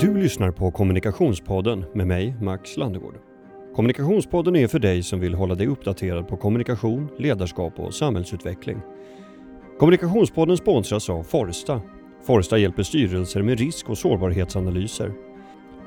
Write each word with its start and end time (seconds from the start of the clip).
Du 0.00 0.16
lyssnar 0.16 0.50
på 0.50 0.70
Kommunikationspodden 0.70 1.84
med 1.94 2.06
mig, 2.06 2.34
Max 2.40 2.76
Landegård. 2.76 3.18
Kommunikationspodden 3.74 4.56
är 4.56 4.66
för 4.66 4.78
dig 4.78 5.02
som 5.02 5.20
vill 5.20 5.34
hålla 5.34 5.54
dig 5.54 5.66
uppdaterad 5.66 6.28
på 6.28 6.36
kommunikation, 6.36 7.08
ledarskap 7.18 7.80
och 7.80 7.94
samhällsutveckling. 7.94 8.80
Kommunikationspodden 9.78 10.56
sponsras 10.56 11.10
av 11.10 11.22
Forsta. 11.22 11.80
Forsta 12.26 12.58
hjälper 12.58 12.82
styrelser 12.82 13.42
med 13.42 13.58
risk 13.58 13.90
och 13.90 13.98
sårbarhetsanalyser. 13.98 15.12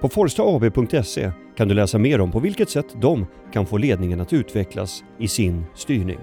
På 0.01 0.09
forstaab.se 0.09 1.31
kan 1.57 1.67
du 1.67 1.73
läsa 1.73 1.97
mer 1.97 2.21
om 2.21 2.31
på 2.31 2.39
vilket 2.39 2.69
sätt 2.69 3.01
de 3.01 3.25
kan 3.53 3.65
få 3.65 3.77
ledningen 3.77 4.21
att 4.21 4.33
utvecklas 4.33 5.03
i 5.17 5.27
sin 5.27 5.65
styrning. 5.75 6.19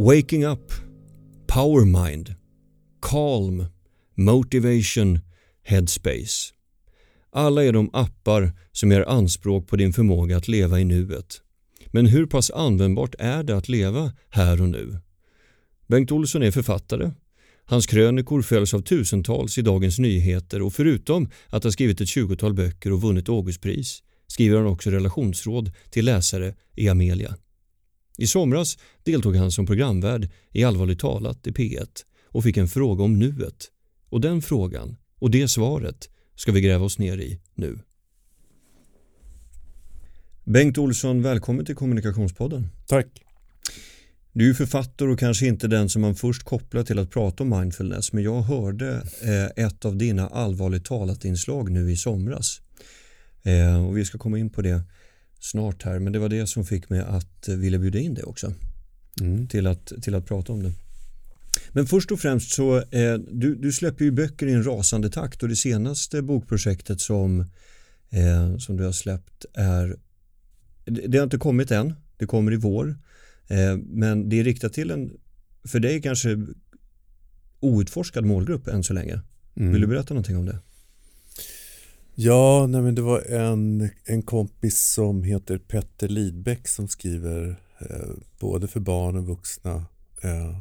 Waking 0.00 0.44
up, 0.44 0.72
power 1.46 1.84
mind, 1.84 2.34
calm, 3.02 3.66
motivation, 4.14 5.20
headspace. 5.62 6.52
Alla 7.32 7.64
är 7.64 7.72
de 7.72 7.90
appar 7.92 8.52
som 8.72 8.92
gör 8.92 9.08
anspråk 9.08 9.66
på 9.66 9.76
din 9.76 9.92
förmåga 9.92 10.36
att 10.36 10.48
leva 10.48 10.80
i 10.80 10.84
nuet. 10.84 11.40
Men 11.86 12.06
hur 12.06 12.26
pass 12.26 12.50
användbart 12.50 13.14
är 13.18 13.42
det 13.42 13.56
att 13.56 13.68
leva 13.68 14.12
här 14.30 14.60
och 14.60 14.68
nu? 14.68 14.98
Bengt 15.86 16.12
Olsson 16.12 16.42
är 16.42 16.50
författare. 16.50 17.10
Hans 17.64 17.86
krönikor 17.86 18.42
följs 18.42 18.74
av 18.74 18.80
tusentals 18.80 19.58
i 19.58 19.62
Dagens 19.62 19.98
Nyheter 19.98 20.62
och 20.62 20.74
förutom 20.74 21.30
att 21.48 21.64
ha 21.64 21.70
skrivit 21.70 22.00
ett 22.00 22.08
tjugotal 22.08 22.54
böcker 22.54 22.92
och 22.92 23.02
vunnit 23.02 23.28
Augustpris 23.28 24.02
skriver 24.26 24.56
han 24.56 24.66
också 24.66 24.90
relationsråd 24.90 25.72
till 25.90 26.04
läsare 26.04 26.54
i 26.76 26.88
Amelia. 26.88 27.36
I 28.20 28.26
somras 28.26 28.78
deltog 29.02 29.36
han 29.36 29.52
som 29.52 29.66
programvärd 29.66 30.30
i 30.52 30.64
Allvarligt 30.64 31.00
talat 31.00 31.46
i 31.46 31.50
P1 31.50 31.88
och 32.24 32.44
fick 32.44 32.56
en 32.56 32.68
fråga 32.68 33.04
om 33.04 33.18
nuet. 33.18 33.68
Och 34.08 34.20
den 34.20 34.42
frågan 34.42 34.96
och 35.18 35.30
det 35.30 35.48
svaret 35.48 36.08
ska 36.36 36.52
vi 36.52 36.60
gräva 36.60 36.84
oss 36.84 36.98
ner 36.98 37.18
i 37.18 37.40
nu. 37.54 37.78
Bengt 40.44 40.78
Olsson, 40.78 41.22
välkommen 41.22 41.64
till 41.64 41.74
Kommunikationspodden. 41.74 42.68
Tack. 42.86 43.06
Du 44.32 44.50
är 44.50 44.54
författare 44.54 45.08
och 45.08 45.18
kanske 45.18 45.46
inte 45.46 45.68
den 45.68 45.88
som 45.88 46.02
man 46.02 46.14
först 46.14 46.42
kopplar 46.42 46.82
till 46.82 46.98
att 46.98 47.10
prata 47.10 47.42
om 47.42 47.50
mindfulness 47.50 48.12
men 48.12 48.24
jag 48.24 48.42
hörde 48.42 49.02
eh, 49.22 49.64
ett 49.64 49.84
av 49.84 49.96
dina 49.96 50.28
allvarligt 50.28 50.84
talat 50.84 51.24
inslag 51.24 51.70
nu 51.70 51.92
i 51.92 51.96
somras. 51.96 52.60
Eh, 53.42 53.86
och 53.86 53.98
vi 53.98 54.04
ska 54.04 54.18
komma 54.18 54.38
in 54.38 54.50
på 54.50 54.62
det 54.62 54.82
snart 55.40 55.82
här 55.82 55.98
men 55.98 56.12
det 56.12 56.18
var 56.18 56.28
det 56.28 56.46
som 56.46 56.64
fick 56.64 56.90
mig 56.90 57.00
att 57.00 57.48
vilja 57.48 57.78
bjuda 57.78 57.98
in 57.98 58.14
dig 58.14 58.24
också 58.24 58.52
mm. 59.20 59.48
till, 59.48 59.66
att, 59.66 59.92
till 60.02 60.14
att 60.14 60.26
prata 60.26 60.52
om 60.52 60.62
det. 60.62 60.72
Men 61.72 61.86
först 61.86 62.12
och 62.12 62.20
främst 62.20 62.50
så 62.50 62.76
eh, 62.76 63.14
du, 63.30 63.54
du 63.54 63.72
släpper 63.72 64.04
ju 64.04 64.10
böcker 64.10 64.46
i 64.46 64.52
en 64.52 64.66
rasande 64.66 65.10
takt 65.10 65.42
och 65.42 65.48
det 65.48 65.56
senaste 65.56 66.22
bokprojektet 66.22 67.00
som, 67.00 67.40
eh, 68.10 68.56
som 68.56 68.76
du 68.76 68.84
har 68.84 68.92
släppt 68.92 69.46
är 69.54 69.96
det 70.84 71.18
har 71.18 71.24
inte 71.24 71.38
kommit 71.38 71.70
än, 71.70 71.94
det 72.16 72.26
kommer 72.26 72.52
i 72.52 72.56
vår 72.56 72.96
eh, 73.46 73.76
men 73.76 74.28
det 74.28 74.40
är 74.40 74.44
riktat 74.44 74.72
till 74.72 74.90
en 74.90 75.12
för 75.64 75.80
dig 75.80 76.02
kanske 76.02 76.46
outforskad 77.60 78.24
målgrupp 78.24 78.68
än 78.68 78.84
så 78.84 78.92
länge. 78.92 79.20
Mm. 79.56 79.72
Vill 79.72 79.80
du 79.80 79.86
berätta 79.86 80.14
någonting 80.14 80.36
om 80.36 80.46
det? 80.46 80.58
Ja, 82.20 82.66
nej 82.66 82.82
men 82.82 82.94
det 82.94 83.02
var 83.02 83.20
en, 83.20 83.90
en 84.04 84.22
kompis 84.22 84.92
som 84.92 85.22
heter 85.22 85.58
Petter 85.58 86.08
Lidbeck 86.08 86.68
som 86.68 86.88
skriver 86.88 87.60
eh, 87.78 88.10
både 88.40 88.68
för 88.68 88.80
barn 88.80 89.16
och 89.16 89.26
vuxna 89.26 89.84
eh, 90.22 90.58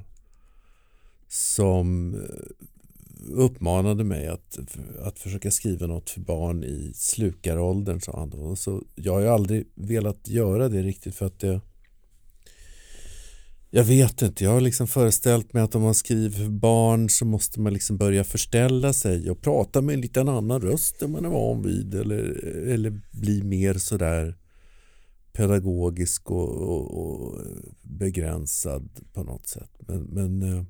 som 1.28 2.16
eh, 2.16 3.32
uppmanade 3.32 4.04
mig 4.04 4.28
att, 4.28 4.60
att 5.04 5.20
försöka 5.20 5.52
skriva 5.52 5.88
något 5.88 6.10
för 6.10 6.22
barn 6.22 6.64
i 6.64 6.92
slukaråldern 6.96 8.02
sa 8.02 8.20
han 8.20 8.30
då. 8.30 8.56
Så 8.56 8.84
jag 8.96 9.14
har 9.14 9.22
ju 9.22 9.28
aldrig 9.28 9.68
velat 9.76 10.28
göra 10.28 10.70
det 10.70 10.82
riktigt 10.82 11.16
för 11.16 11.26
att 11.26 11.40
det 11.40 11.62
jag 13.70 13.84
vet 13.84 14.22
inte, 14.22 14.44
jag 14.44 14.52
har 14.52 14.62
liksom 14.62 14.88
föreställt 14.88 15.54
mig 15.54 15.64
att 15.64 15.76
om 15.76 15.82
man 15.82 15.96
skriver 15.96 16.38
för 16.38 16.50
barn 16.50 17.10
så 17.10 17.26
måste 17.26 17.60
man 17.60 17.74
liksom 17.74 17.98
börja 17.98 18.24
förställa 18.24 18.94
sig 18.94 19.30
och 19.32 19.42
prata 19.42 19.82
med 19.82 19.94
en 19.94 20.02
liten 20.02 20.30
annan 20.30 20.62
röst 20.62 21.02
än 21.02 21.12
man 21.12 21.26
är 21.26 21.30
van 21.30 21.62
vid 21.62 21.96
eller, 21.96 22.46
eller 22.68 23.02
bli 23.12 23.44
mer 23.44 23.74
sådär 23.74 24.38
pedagogisk 25.34 26.32
och, 26.32 26.50
och, 26.50 26.98
och 26.98 27.42
begränsad 27.82 28.90
på 29.14 29.24
något 29.24 29.48
sätt. 29.48 29.72
Men, 29.80 30.02
men, 30.04 30.42
eh, 30.42 30.64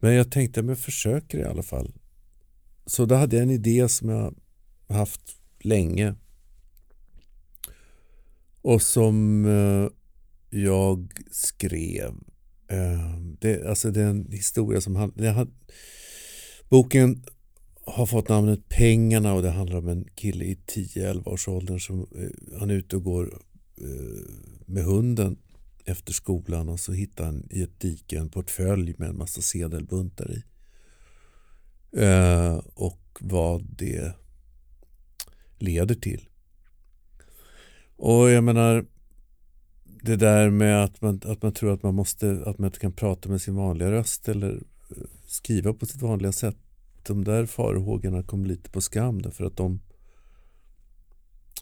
men 0.00 0.14
jag 0.14 0.30
tänkte 0.30 0.60
att 0.60 0.66
jag 0.66 0.78
försöker 0.78 1.38
i 1.38 1.44
alla 1.44 1.62
fall. 1.62 1.92
Så 2.86 3.04
då 3.04 3.14
hade 3.14 3.36
jag 3.36 3.42
en 3.42 3.50
idé 3.50 3.88
som 3.88 4.08
jag 4.08 4.34
haft 4.88 5.36
länge 5.60 6.14
och 8.62 8.82
som 8.82 9.44
eh, 9.44 10.01
jag 10.52 11.12
skrev. 11.30 12.14
Eh, 12.68 13.18
det, 13.40 13.68
alltså 13.68 13.90
det 13.90 14.02
är 14.02 14.06
en 14.06 14.32
historia 14.32 14.80
som 14.80 14.96
handlar... 14.96 15.46
Boken 16.68 17.24
har 17.84 18.06
fått 18.06 18.28
namnet 18.28 18.68
Pengarna 18.68 19.34
och 19.34 19.42
det 19.42 19.50
handlar 19.50 19.78
om 19.78 19.88
en 19.88 20.04
kille 20.14 20.44
i 20.44 20.58
10-11 20.66 21.28
års 21.28 21.48
åldern 21.48 21.80
som 21.80 22.00
eh, 22.00 22.58
han 22.58 22.70
är 22.70 22.74
ute 22.74 22.96
och 22.96 23.04
går 23.04 23.40
eh, 23.80 24.32
med 24.66 24.84
hunden 24.84 25.38
efter 25.84 26.12
skolan 26.12 26.68
och 26.68 26.80
så 26.80 26.92
hittar 26.92 27.24
han 27.24 27.46
i 27.50 27.62
ett 27.62 27.80
dike 27.80 28.18
en 28.18 28.28
portfölj 28.28 28.94
med 28.98 29.08
en 29.08 29.18
massa 29.18 29.40
sedelbuntar 29.40 30.32
i. 30.32 30.42
Eh, 31.96 32.56
och 32.74 33.18
vad 33.20 33.64
det 33.78 34.12
leder 35.58 35.94
till. 35.94 36.28
Och 37.96 38.30
jag 38.30 38.44
menar 38.44 38.86
det 40.02 40.16
där 40.16 40.50
med 40.50 40.84
att 40.84 41.00
man, 41.00 41.20
att 41.24 41.42
man 41.42 41.52
tror 41.52 41.72
att 41.72 41.82
man 41.82 41.94
måste 41.94 42.42
att 42.46 42.58
man 42.58 42.68
inte 42.68 42.78
kan 42.78 42.92
prata 42.92 43.28
med 43.28 43.40
sin 43.40 43.54
vanliga 43.54 43.90
röst 43.90 44.28
eller 44.28 44.62
eh, 44.90 45.02
skriva 45.26 45.72
på 45.72 45.86
sitt 45.86 46.02
vanliga 46.02 46.32
sätt. 46.32 46.56
De 47.02 47.24
där 47.24 47.46
farhågorna 47.46 48.22
kom 48.22 48.46
lite 48.46 48.70
på 48.70 48.80
skam 48.80 49.22
därför 49.22 49.44
att 49.44 49.56
de 49.56 49.80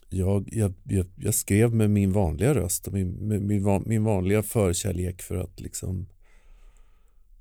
jag, 0.09 0.49
jag, 0.51 0.73
jag, 0.83 1.05
jag 1.15 1.33
skrev 1.33 1.73
med 1.73 1.89
min 1.89 2.11
vanliga 2.11 2.55
röst 2.55 2.87
och 2.87 2.93
min, 2.93 3.27
min, 3.47 3.83
min 3.85 4.03
vanliga 4.03 4.43
förkärlek 4.43 5.21
för 5.21 5.35
att 5.35 5.59
liksom 5.59 6.07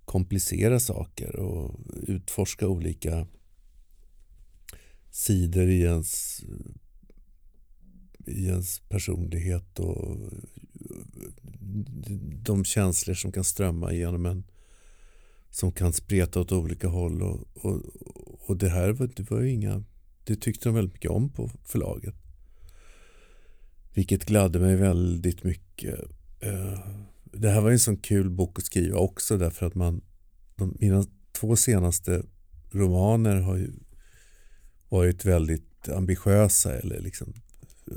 komplicera 0.04 0.80
saker 0.80 1.36
och 1.36 1.80
utforska 2.06 2.68
olika 2.68 3.26
sidor 5.10 5.68
i 5.68 5.82
ens 5.82 6.42
i 8.26 8.46
ens 8.46 8.80
personlighet 8.80 9.78
och 9.78 10.18
de 12.42 12.64
känslor 12.64 13.14
som 13.14 13.32
kan 13.32 13.44
strömma 13.44 13.92
igenom 13.92 14.26
en 14.26 14.44
som 15.50 15.72
kan 15.72 15.92
spreta 15.92 16.40
åt 16.40 16.52
olika 16.52 16.88
håll 16.88 17.22
och, 17.22 17.40
och, 17.54 17.82
och 18.46 18.56
det 18.56 18.68
här 18.68 18.92
var, 18.92 19.10
det 19.16 19.30
var 19.30 19.42
inga 19.42 19.84
det 20.24 20.36
tyckte 20.36 20.68
de 20.68 20.74
väldigt 20.74 20.94
mycket 20.94 21.10
om 21.10 21.28
på 21.28 21.50
förlaget 21.64 22.14
vilket 23.94 24.24
gladde 24.24 24.58
mig 24.58 24.76
väldigt 24.76 25.44
mycket 25.44 26.00
eh, 26.40 26.78
det 27.32 27.50
här 27.50 27.60
var 27.60 27.70
en 27.70 27.78
sån 27.78 27.96
kul 27.96 28.30
bok 28.30 28.58
att 28.58 28.64
skriva 28.64 28.98
också 28.98 29.38
därför 29.38 29.66
att 29.66 29.74
man 29.74 30.00
de, 30.56 30.76
mina 30.80 31.04
två 31.32 31.56
senaste 31.56 32.22
romaner 32.70 33.40
har 33.40 33.56
ju 33.56 33.72
varit 34.88 35.24
väldigt 35.24 35.88
ambitiösa 35.88 36.78
eller 36.78 37.00
liksom 37.00 37.32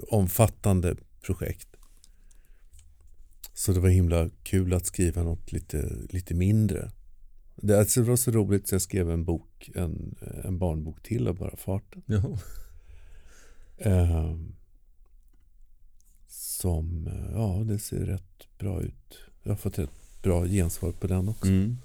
omfattande 0.09 0.95
projekt. 1.21 1.72
Så 3.53 3.73
det 3.73 3.79
var 3.79 3.89
himla 3.89 4.29
kul 4.43 4.73
att 4.73 4.85
skriva 4.85 5.23
något 5.23 5.51
lite, 5.51 5.95
lite 6.09 6.33
mindre. 6.33 6.91
Det, 7.55 7.79
alltså 7.79 8.01
det 8.01 8.09
var 8.09 8.15
så 8.15 8.31
roligt 8.31 8.67
så 8.67 8.75
jag 8.75 8.81
skrev 8.81 9.11
en 9.11 9.25
bok, 9.25 9.69
en, 9.75 10.15
en 10.43 10.57
barnbok 10.59 11.03
till 11.03 11.27
av 11.27 11.35
bara 11.35 11.57
farten. 11.57 12.01
Ja. 12.05 12.37
Eh, 13.77 14.35
som, 16.27 17.09
ja 17.33 17.63
det 17.65 17.79
ser 17.79 18.05
rätt 18.05 18.57
bra 18.57 18.81
ut. 18.81 19.19
Jag 19.43 19.51
har 19.51 19.57
fått 19.57 19.79
ett 19.79 19.89
bra 20.21 20.45
gensvar 20.45 20.91
på 20.91 21.07
den 21.07 21.29
också. 21.29 21.47
Mm. 21.47 21.77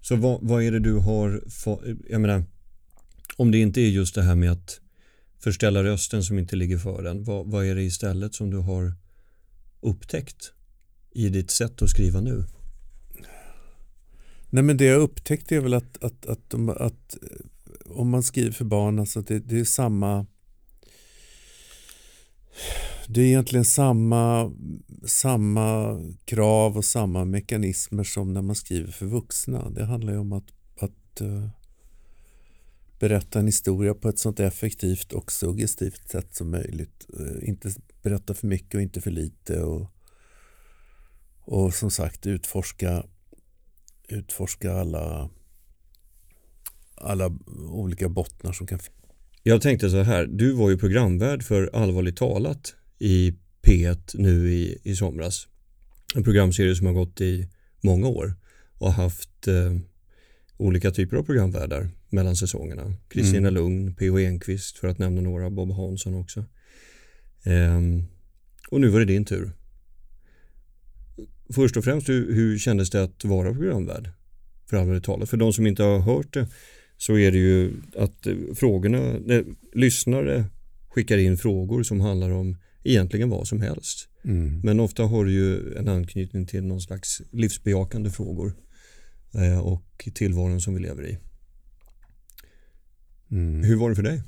Så 0.00 0.16
vad, 0.16 0.38
vad 0.42 0.62
är 0.62 0.72
det 0.72 0.78
du 0.78 0.94
har, 0.94 1.42
jag 2.08 2.20
menar, 2.20 2.44
om 3.36 3.50
det 3.50 3.58
inte 3.58 3.80
är 3.80 3.88
just 3.88 4.14
det 4.14 4.22
här 4.22 4.34
med 4.34 4.52
att 4.52 4.80
förställa 5.38 5.84
rösten 5.84 6.24
som 6.24 6.38
inte 6.38 6.56
ligger 6.56 6.78
för 6.78 7.04
en. 7.04 7.24
Vad, 7.24 7.46
vad 7.46 7.66
är 7.66 7.74
det 7.74 7.82
istället 7.82 8.34
som 8.34 8.50
du 8.50 8.56
har 8.56 8.92
upptäckt 9.80 10.52
i 11.14 11.28
ditt 11.28 11.50
sätt 11.50 11.82
att 11.82 11.90
skriva 11.90 12.20
nu? 12.20 12.44
Nej 14.50 14.62
men 14.62 14.76
det 14.76 14.84
jag 14.84 15.00
upptäckte 15.00 15.56
är 15.56 15.60
väl 15.60 15.74
att, 15.74 16.04
att, 16.04 16.26
att, 16.26 16.54
att, 16.54 16.80
att 16.80 17.16
om 17.86 18.10
man 18.10 18.22
skriver 18.22 18.52
för 18.52 18.64
barn, 18.64 18.98
alltså 18.98 19.20
det, 19.20 19.38
det 19.38 19.60
är 19.60 19.64
samma 19.64 20.26
det 23.06 23.20
är 23.20 23.24
egentligen 23.24 23.64
samma, 23.64 24.52
samma 25.04 26.00
krav 26.24 26.76
och 26.76 26.84
samma 26.84 27.24
mekanismer 27.24 28.04
som 28.04 28.32
när 28.32 28.42
man 28.42 28.56
skriver 28.56 28.92
för 28.92 29.06
vuxna. 29.06 29.70
Det 29.70 29.84
handlar 29.84 30.12
ju 30.12 30.18
om 30.18 30.32
att, 30.32 30.52
att 30.78 31.20
uh, 31.20 31.48
berätta 32.98 33.38
en 33.38 33.46
historia 33.46 33.94
på 33.94 34.08
ett 34.08 34.18
sånt 34.18 34.40
effektivt 34.40 35.12
och 35.12 35.32
suggestivt 35.32 36.08
sätt 36.08 36.34
som 36.34 36.50
möjligt. 36.50 37.06
Uh, 37.20 37.48
inte 37.48 37.74
berätta 38.08 38.34
för 38.34 38.46
mycket 38.46 38.74
och 38.74 38.82
inte 38.82 39.00
för 39.00 39.10
lite. 39.10 39.60
Och, 39.60 39.90
och 41.40 41.74
som 41.74 41.90
sagt 41.90 42.26
utforska, 42.26 43.04
utforska 44.08 44.72
alla, 44.72 45.30
alla 46.94 47.38
olika 47.70 48.08
bottnar 48.08 48.52
som 48.52 48.66
kan 48.66 48.78
finnas. 48.78 48.94
Jag 49.42 49.62
tänkte 49.62 49.90
så 49.90 50.02
här, 50.02 50.26
du 50.26 50.52
var 50.52 50.70
ju 50.70 50.78
programvärd 50.78 51.42
för 51.42 51.70
Allvarligt 51.72 52.16
talat 52.16 52.74
i 52.98 53.34
P1 53.62 54.14
nu 54.14 54.52
i, 54.52 54.78
i 54.82 54.96
somras. 54.96 55.48
En 56.14 56.24
programserie 56.24 56.76
som 56.76 56.86
har 56.86 56.94
gått 56.94 57.20
i 57.20 57.48
många 57.80 58.08
år 58.08 58.34
och 58.78 58.92
haft 58.92 59.48
eh, 59.48 59.76
olika 60.56 60.90
typer 60.90 61.16
av 61.16 61.22
programvärdar 61.22 61.90
mellan 62.10 62.36
säsongerna. 62.36 62.94
Kristina 63.08 63.48
mm. 63.48 63.54
Lugn, 63.54 63.94
P.O. 63.94 64.18
Enquist 64.18 64.78
för 64.78 64.88
att 64.88 64.98
nämna 64.98 65.20
några, 65.20 65.50
Bob 65.50 65.72
Hansson 65.72 66.14
också. 66.14 66.44
Ehm, 67.48 68.04
och 68.70 68.80
nu 68.80 68.88
var 68.88 68.98
det 68.98 69.06
din 69.06 69.24
tur. 69.24 69.52
Först 71.54 71.76
och 71.76 71.84
främst, 71.84 72.08
hur, 72.08 72.34
hur 72.34 72.58
kändes 72.58 72.90
det 72.90 73.02
att 73.02 73.24
vara 73.24 73.54
programvärd 73.54 74.10
för 74.70 74.76
allvarligt 74.76 75.04
talat? 75.04 75.30
För 75.30 75.36
de 75.36 75.52
som 75.52 75.66
inte 75.66 75.82
har 75.82 75.98
hört 75.98 76.34
det 76.34 76.46
så 76.96 77.18
är 77.18 77.32
det 77.32 77.38
ju 77.38 77.72
att 77.96 78.26
eh, 78.26 78.34
frågorna, 78.54 79.18
nej, 79.24 79.44
lyssnare 79.74 80.44
skickar 80.88 81.18
in 81.18 81.36
frågor 81.36 81.82
som 81.82 82.00
handlar 82.00 82.30
om 82.30 82.56
egentligen 82.84 83.28
vad 83.28 83.48
som 83.48 83.60
helst. 83.60 84.08
Mm. 84.24 84.60
Men 84.60 84.80
ofta 84.80 85.02
har 85.02 85.24
du 85.24 85.32
ju 85.32 85.74
en 85.74 85.88
anknytning 85.88 86.46
till 86.46 86.64
någon 86.64 86.80
slags 86.80 87.22
livsbejakande 87.32 88.10
frågor 88.10 88.54
eh, 89.34 89.58
och 89.58 90.08
tillvaron 90.14 90.60
som 90.60 90.74
vi 90.74 90.80
lever 90.80 91.06
i. 91.06 91.18
Mm. 93.30 93.64
Hur 93.64 93.76
var 93.76 93.90
det 93.90 93.96
för 93.96 94.02
dig? 94.02 94.22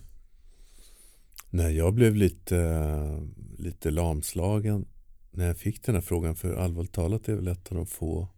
Nej, 1.53 1.77
jag 1.77 1.95
blev 1.95 2.15
lite, 2.15 3.23
lite 3.59 3.91
lamslagen 3.91 4.87
när 5.31 5.47
jag 5.47 5.57
fick 5.57 5.83
den 5.83 5.95
här 5.95 6.03
frågan. 6.03 6.37
För 6.37 6.55
allvarligt 6.55 6.93
talat 6.93 7.29
är 7.29 7.35
väl 7.35 7.49
ett 7.49 7.69
av 7.69 7.77
de 7.77 7.87
få 7.87 8.29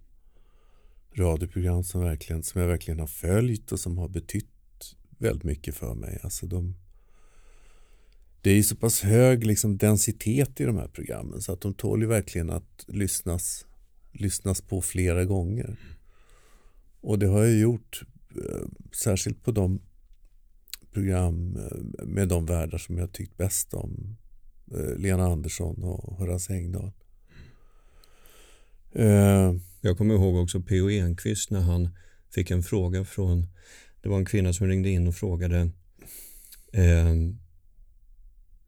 radioprogram 1.15 1.85
som, 1.85 2.01
verkligen, 2.01 2.43
som 2.43 2.61
jag 2.61 2.69
verkligen 2.69 3.01
har 3.01 3.07
följt 3.07 3.73
och 3.73 3.81
som 3.81 3.99
har 3.99 4.09
betytt 4.09 4.97
väldigt 5.19 5.45
mycket 5.45 5.75
för 5.75 5.95
mig. 5.95 6.19
Alltså 6.23 6.47
de, 6.47 6.75
det 8.41 8.51
är 8.51 8.55
ju 8.55 8.63
så 8.63 8.77
pass 8.77 9.01
hög 9.01 9.47
liksom, 9.47 9.77
densitet 9.77 10.61
i 10.61 10.65
de 10.65 10.77
här 10.77 10.89
programmen 10.89 11.41
så 11.41 11.53
att 11.53 11.61
de 11.61 11.75
tål 11.75 12.01
ju 12.01 12.07
verkligen 12.07 12.51
att 12.51 12.85
lyssnas, 12.89 13.67
lyssnas 14.13 14.61
på 14.61 14.81
flera 14.81 15.25
gånger. 15.25 15.77
Och 17.01 17.19
det 17.19 17.27
har 17.27 17.45
jag 17.45 17.59
gjort 17.59 18.03
eh, 18.37 18.67
särskilt 18.93 19.45
på 19.45 19.51
de 19.51 19.81
program 20.93 21.57
eh, 21.57 22.07
med 22.07 22.29
de 22.29 22.47
världar 22.47 22.79
som 22.79 22.99
jag 22.99 23.13
tyckt 23.13 23.37
bäst 23.37 23.75
om. 23.75 24.17
Eh, 24.75 24.97
Lena 24.99 25.25
Andersson 25.25 25.83
och 25.85 26.17
Horace 26.17 26.53
Engdahl. 26.53 26.93
Jag 29.81 29.99
kommer 29.99 30.15
ihåg 30.15 30.37
också 30.37 30.61
P.O. 30.61 30.91
Enquist 30.91 31.51
när 31.51 31.61
han 31.61 31.89
fick 32.31 32.51
en 32.51 32.63
fråga 32.63 33.05
från, 33.05 33.47
det 34.03 34.09
var 34.09 34.19
en 34.19 34.25
kvinna 34.25 34.53
som 34.53 34.67
ringde 34.67 34.89
in 34.89 35.09
och 35.09 35.15
frågade 35.15 35.71
eh, 36.73 37.15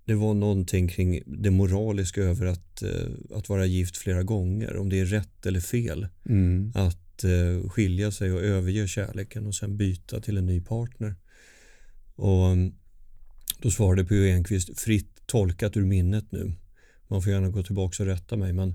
det 0.05 0.15
var 0.15 0.35
någonting 0.35 0.89
kring 0.89 1.23
det 1.27 1.51
moraliska 1.51 2.23
över 2.23 2.47
att, 2.47 2.83
eh, 2.83 3.37
att 3.37 3.49
vara 3.49 3.67
gift 3.67 3.97
flera 3.97 4.23
gånger. 4.23 4.77
Om 4.77 4.89
det 4.89 5.01
är 5.01 5.05
rätt 5.05 5.47
eller 5.47 5.61
fel. 5.61 6.07
Mm. 6.29 6.73
Att 6.75 7.25
eh, 7.25 7.71
skilja 7.71 8.11
sig 8.11 8.33
och 8.33 8.43
överge 8.43 8.89
kärleken 8.89 9.47
och 9.47 9.55
sen 9.55 9.77
byta 9.77 10.21
till 10.21 10.37
en 10.37 10.47
ny 10.47 10.61
partner. 10.61 11.15
Och 12.17 12.47
mm, 12.47 12.75
Då 13.59 13.71
svarade 13.71 14.05
P.O. 14.05 14.25
Enquist 14.25 14.81
fritt 14.81 15.27
tolkat 15.27 15.77
ur 15.77 15.85
minnet 15.85 16.33
nu. 16.33 16.53
Man 17.09 17.23
får 17.23 17.33
gärna 17.33 17.49
gå 17.49 17.63
tillbaka 17.63 18.03
och 18.03 18.07
rätta 18.07 18.37
mig 18.37 18.53
men 18.53 18.75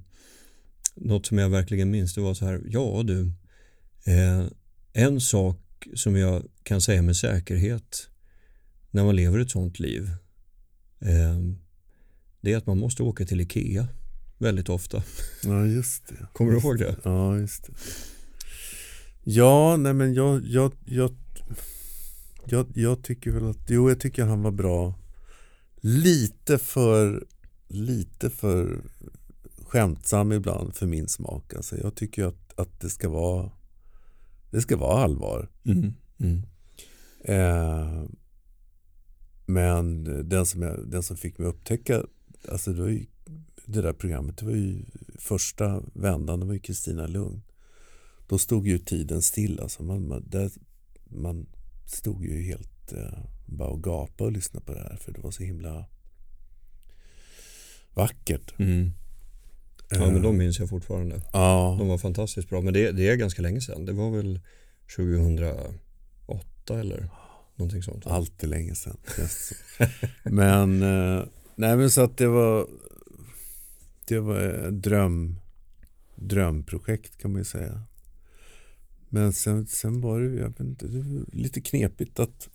något 0.96 1.26
som 1.26 1.38
jag 1.38 1.50
verkligen 1.50 1.92
minns 1.92 2.14
det 2.14 2.22
var 2.22 2.34
så 2.34 2.46
här, 2.46 2.62
ja 2.66 3.04
du, 3.06 3.32
eh, 4.06 4.46
en 4.94 5.22
sak 5.22 5.88
som 5.96 6.16
jag 6.16 6.44
kan 6.64 6.82
säga 6.82 7.02
med 7.02 7.16
säkerhet 7.16 8.10
när 8.92 9.04
man 9.04 9.16
lever 9.16 9.40
ett 9.40 9.52
sånt 9.52 9.80
liv 9.80 10.10
eh, 11.00 11.40
det 12.42 12.54
är 12.54 12.58
att 12.58 12.68
man 12.68 12.78
måste 12.78 13.04
åka 13.04 13.26
till 13.26 13.42
Ikea 13.42 13.88
väldigt 14.38 14.70
ofta. 14.70 15.04
Ja, 15.44 15.66
just 15.66 16.08
det. 16.08 16.28
Kommer 16.34 16.52
du 16.52 16.58
ihåg 16.58 16.80
det? 16.80 16.96
Ja, 17.04 17.38
just 17.38 17.64
det. 17.64 17.74
Ja, 19.24 19.78
nej 19.78 19.94
men 19.94 20.14
jag, 20.14 20.46
jag, 20.46 20.74
jag, 20.86 21.16
jag, 22.52 22.68
jag 22.74 23.04
tycker 23.04 23.32
väl 23.32 23.50
att, 23.50 23.70
jo 23.70 23.90
jag 23.90 24.00
tycker 24.00 24.26
han 24.26 24.42
var 24.42 24.52
bra. 24.52 24.94
Lite 25.82 26.58
för, 26.58 27.28
lite 27.68 28.30
för 28.30 28.82
skämtsam 29.66 30.32
ibland 30.32 30.76
för 30.76 30.86
min 30.86 31.08
smak. 31.08 31.54
Alltså 31.54 31.78
jag 31.78 31.96
tycker 31.96 32.26
att, 32.26 32.60
att 32.60 32.80
det 32.80 32.90
ska 32.90 33.10
vara 33.10 33.52
det 34.52 34.62
ska 34.62 34.78
vara 34.78 35.04
allvar. 35.04 35.50
Mm. 35.66 35.94
Mm. 36.18 36.42
Eh, 37.24 38.04
men 39.46 40.04
den 40.30 40.46
som, 40.46 40.62
jag, 40.62 40.88
den 40.88 41.04
som 41.04 41.18
fick 41.18 41.38
mig 41.38 41.48
att 41.48 41.56
upptäcka 41.56 42.04
alltså 42.48 42.74
det, 42.74 42.82
var 42.82 42.90
ju, 42.90 43.06
det 43.66 43.82
där 43.82 43.94
programmet, 43.94 44.38
det 44.38 44.46
var 44.46 44.52
ju 44.52 44.86
första 45.16 45.84
vändan, 45.94 46.40
det 46.40 46.46
var 46.46 46.54
ju 46.54 46.60
Kristina 46.60 47.08
Lugn. 47.08 47.42
Då 48.28 48.38
stod 48.38 48.68
ju 48.68 48.78
tiden 48.78 49.22
still. 49.22 49.60
Alltså 49.60 49.84
man, 49.84 50.08
man, 50.08 50.24
där, 50.30 50.52
man 51.04 51.46
stod 51.90 52.26
ju 52.26 52.42
helt 52.42 52.94
eh, 52.94 53.20
bara 53.46 53.70
och 53.70 53.84
gapade 53.84 54.28
och 54.28 54.32
lyssnade 54.32 54.66
på 54.66 54.74
det 54.74 54.80
här 54.80 54.96
för 54.96 55.12
det 55.12 55.22
var 55.22 55.32
så 55.32 55.44
himla 55.44 55.86
vackert. 57.94 58.60
Mm. 58.60 58.92
Ja 59.90 60.12
men 60.12 60.22
de 60.22 60.38
minns 60.38 60.60
jag 60.60 60.70
fortfarande. 60.70 61.22
Ja. 61.34 61.76
De 61.80 61.88
var 61.88 61.98
fantastiskt 61.98 62.50
bra. 62.50 62.62
Men 62.62 62.74
det, 62.74 62.92
det 62.92 63.10
är 63.10 63.16
ganska 63.16 63.42
länge 63.42 63.62
sedan. 63.62 63.86
Det 63.86 63.94
var 63.94 64.12
väl 64.12 64.40
2008 64.96 66.80
eller 66.80 67.10
någonting 67.56 67.84
sånt. 67.84 68.06
Va? 68.06 68.12
Allt 68.12 68.44
är 68.44 68.48
länge 68.48 68.76
sedan. 68.76 68.98
men, 70.24 70.84
eh, 70.84 71.24
nej 71.56 71.78
men 71.78 71.92
så 71.92 72.02
att 72.02 72.18
det 72.18 72.28
var 72.28 72.68
det 74.06 74.20
var 74.20 74.72
dröm, 74.72 75.40
drömprojekt 76.16 77.18
kan 77.18 77.32
man 77.32 77.42
ju 77.42 77.46
säga. 77.46 77.82
Men 79.10 79.34
sen, 79.34 79.68
sen 79.68 80.02
var 80.02 80.22
det, 80.22 80.36
jag 80.36 80.48
vet 80.50 80.60
inte, 80.60 80.88
det 80.88 81.26
lite 81.34 81.62
knepigt 81.62 82.20
att 82.20 82.50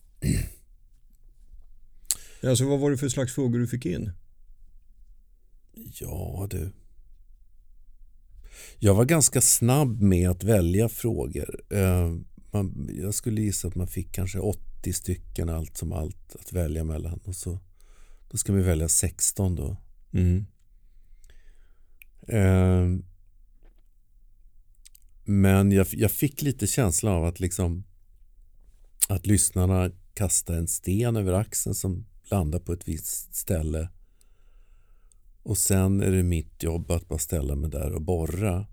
Alltså 2.43 2.69
vad 2.69 2.81
var 2.81 2.91
det 2.91 2.97
för 2.97 3.09
slags 3.09 3.35
frågor 3.35 3.59
du 3.59 3.67
fick 3.67 3.87
in? 3.87 4.13
Ja 5.73 6.47
du 6.51 6.73
jag 8.79 8.95
var 8.95 9.05
ganska 9.05 9.41
snabb 9.41 10.01
med 10.01 10.31
att 10.31 10.45
välja 10.45 10.89
frågor. 10.89 11.63
Eh, 11.71 12.15
man, 12.51 12.89
jag 13.03 13.15
skulle 13.15 13.41
gissa 13.41 13.69
att 13.69 13.75
man 13.75 13.87
fick 13.87 14.13
kanske 14.13 14.39
80 14.39 14.93
stycken 14.93 15.49
allt 15.49 15.77
som 15.77 15.93
allt 15.93 16.37
att 16.41 16.53
välja 16.53 16.85
mellan. 16.85 17.21
Och 17.25 17.37
så, 17.37 17.59
då 18.31 18.37
ska 18.37 18.53
man 18.53 18.63
välja 18.63 18.89
16 18.89 19.55
då. 19.55 19.77
Mm. 20.13 20.47
Men 25.25 25.73
jag, 25.73 25.87
jag, 25.91 26.11
fick 26.11 26.43
lite 26.43 26.67
känsla 26.67 27.11
av 27.11 27.25
att 27.25 27.41
liksom 27.41 27.85
att 29.09 29.27
lyssnarna 29.27 29.91
kastar 30.15 30.55
en 30.55 30.69
sten 30.69 31.17
över 31.17 31.33
axeln 31.33 31.75
som 31.75 32.07
landar 32.31 32.59
på 32.59 32.73
ett 32.73 32.89
visst 32.89 33.35
ställe 33.35 33.89
och 35.45 35.59
sen 35.59 36.01
är 36.01 36.11
det 36.11 36.23
mitt 36.23 36.63
jobb 36.63 36.91
att 36.91 37.09
bara 37.09 37.19
ställa 37.19 37.55
mig 37.55 37.71
där 37.71 37.93
och 37.93 38.03
borra. 38.03 38.67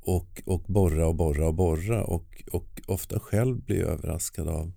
Och, 0.00 0.42
och 0.44 0.62
borra 0.62 1.06
och 1.06 1.14
borra 1.14 1.46
och 1.46 1.54
borra 1.54 2.04
och, 2.04 2.42
och 2.52 2.82
ofta 2.86 3.20
själv 3.20 3.60
bli 3.64 3.80
överraskad 3.80 4.48
av 4.48 4.72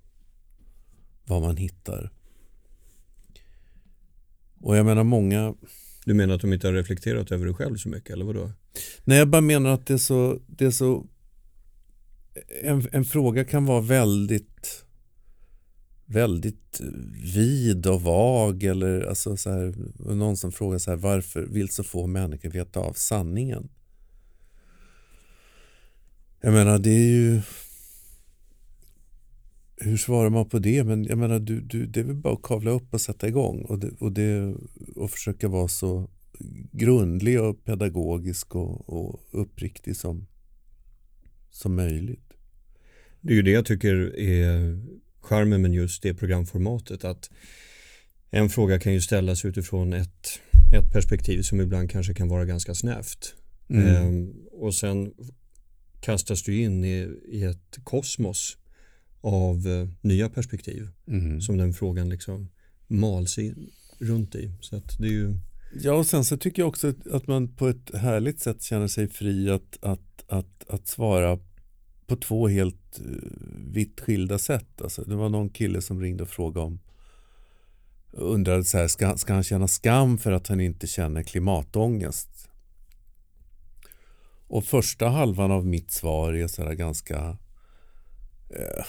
vad 1.25 1.41
man 1.41 1.57
hittar. 1.57 2.11
Och 4.59 4.77
jag 4.77 4.85
menar 4.85 5.03
många... 5.03 5.55
Du 6.05 6.13
menar 6.13 6.35
att 6.35 6.41
de 6.41 6.53
inte 6.53 6.67
har 6.67 6.73
reflekterat 6.73 7.31
över 7.31 7.45
det 7.45 7.53
själv 7.53 7.75
så 7.75 7.89
mycket 7.89 8.09
eller 8.09 8.25
vadå? 8.25 8.51
Nej, 9.09 9.17
jag 9.17 9.29
bara 9.29 9.41
menar 9.41 9.69
att 9.69 9.85
det 9.85 9.93
är 9.93 9.97
så... 9.97 10.39
Det 10.47 10.65
är 10.65 10.71
så 10.71 11.07
en, 12.61 12.87
en 12.91 13.05
fråga 13.05 13.45
kan 13.45 13.65
vara 13.65 13.81
väldigt 13.81 14.85
väldigt 16.05 16.81
vid 17.35 17.87
och 17.87 18.01
vag 18.01 18.63
eller 18.63 19.01
alltså 19.01 19.37
så 19.37 19.49
här, 19.49 19.75
någon 20.13 20.37
som 20.37 20.51
frågar 20.51 20.77
så 20.77 20.91
här, 20.91 20.97
varför 20.97 21.41
vill 21.41 21.69
så 21.69 21.83
få 21.83 22.07
människor 22.07 22.49
veta 22.49 22.79
av 22.79 22.93
sanningen? 22.93 23.69
Jag 26.41 26.53
menar 26.53 26.79
det 26.79 26.91
är 26.91 27.09
ju 27.09 27.41
hur 29.77 29.97
svarar 29.97 30.29
man 30.29 30.49
på 30.49 30.59
det? 30.59 30.83
Men 30.83 31.03
jag 31.03 31.17
menar, 31.17 31.39
du, 31.39 31.61
du, 31.61 31.85
det 31.85 31.99
är 31.99 32.03
väl 32.03 32.15
bara 32.15 32.33
att 32.33 32.41
kavla 32.41 32.71
upp 32.71 32.93
och 32.93 33.01
sätta 33.01 33.27
igång. 33.27 33.61
Och 33.61 33.79
det, 33.79 33.91
och 33.99 34.11
det, 34.11 34.55
och 34.95 35.11
försöka 35.11 35.47
vara 35.47 35.67
så 35.67 36.09
grundlig 36.71 37.41
och 37.41 37.65
pedagogisk 37.65 38.55
och, 38.55 38.89
och 38.89 39.21
uppriktig 39.31 39.95
som, 39.95 40.27
som 41.51 41.75
möjligt. 41.75 42.33
Det 43.21 43.33
är 43.33 43.35
ju 43.35 43.41
det 43.41 43.51
jag 43.51 43.65
tycker 43.65 44.19
är 44.19 44.79
charmen 45.21 45.61
med 45.61 45.73
just 45.73 46.03
det 46.03 46.13
programformatet. 46.13 47.03
Att 47.03 47.29
en 48.29 48.49
fråga 48.49 48.79
kan 48.79 48.93
ju 48.93 49.01
ställas 49.01 49.45
utifrån 49.45 49.93
ett, 49.93 50.39
ett 50.75 50.91
perspektiv 50.91 51.41
som 51.41 51.61
ibland 51.61 51.91
kanske 51.91 52.13
kan 52.13 52.27
vara 52.27 52.45
ganska 52.45 52.75
snävt. 52.75 53.35
Mm. 53.69 53.87
Ehm, 53.87 54.33
och 54.51 54.75
sen 54.75 55.13
kastas 56.01 56.43
du 56.43 56.61
in 56.61 56.85
i, 56.85 57.09
i 57.27 57.43
ett 57.43 57.79
kosmos 57.83 58.57
av 59.21 59.67
eh, 59.67 59.89
nya 60.01 60.29
perspektiv 60.29 60.87
mm. 61.07 61.41
som 61.41 61.57
den 61.57 61.73
frågan 61.73 62.09
liksom 62.09 62.49
mals 62.87 63.37
in, 63.37 63.69
runt 63.99 64.35
i. 64.35 64.51
Så 64.61 64.75
att 64.75 64.97
det 64.99 65.07
är 65.07 65.11
ju... 65.11 65.35
Ja, 65.73 65.93
och 65.93 66.05
sen 66.05 66.25
så 66.25 66.37
tycker 66.37 66.61
jag 66.61 66.69
också 66.69 66.93
att 67.11 67.27
man 67.27 67.47
på 67.55 67.67
ett 67.67 67.95
härligt 67.95 68.39
sätt 68.39 68.61
känner 68.61 68.87
sig 68.87 69.07
fri 69.07 69.49
att, 69.49 69.77
att, 69.81 70.23
att, 70.27 70.69
att 70.69 70.87
svara 70.87 71.39
på 72.07 72.15
två 72.15 72.47
helt 72.47 72.99
eh, 72.99 73.05
vitt 73.71 74.01
skilda 74.01 74.37
sätt. 74.37 74.81
Alltså, 74.81 75.01
det 75.01 75.15
var 75.15 75.29
någon 75.29 75.49
kille 75.49 75.81
som 75.81 76.01
ringde 76.01 76.23
och 76.23 76.29
frågade 76.29 76.65
om 76.65 76.79
undrade 78.11 78.63
så 78.63 78.77
här, 78.77 78.87
ska, 78.87 79.17
ska 79.17 79.33
han 79.33 79.43
känna 79.43 79.67
skam 79.67 80.17
för 80.17 80.31
att 80.31 80.47
han 80.47 80.59
inte 80.59 80.87
känner 80.87 81.23
klimatångest? 81.23 82.49
Och 84.47 84.65
första 84.65 85.07
halvan 85.07 85.51
av 85.51 85.65
mitt 85.65 85.91
svar 85.91 86.33
är 86.33 86.47
så 86.47 86.63
här 86.63 86.73
ganska 86.73 87.37
eh, 88.49 88.85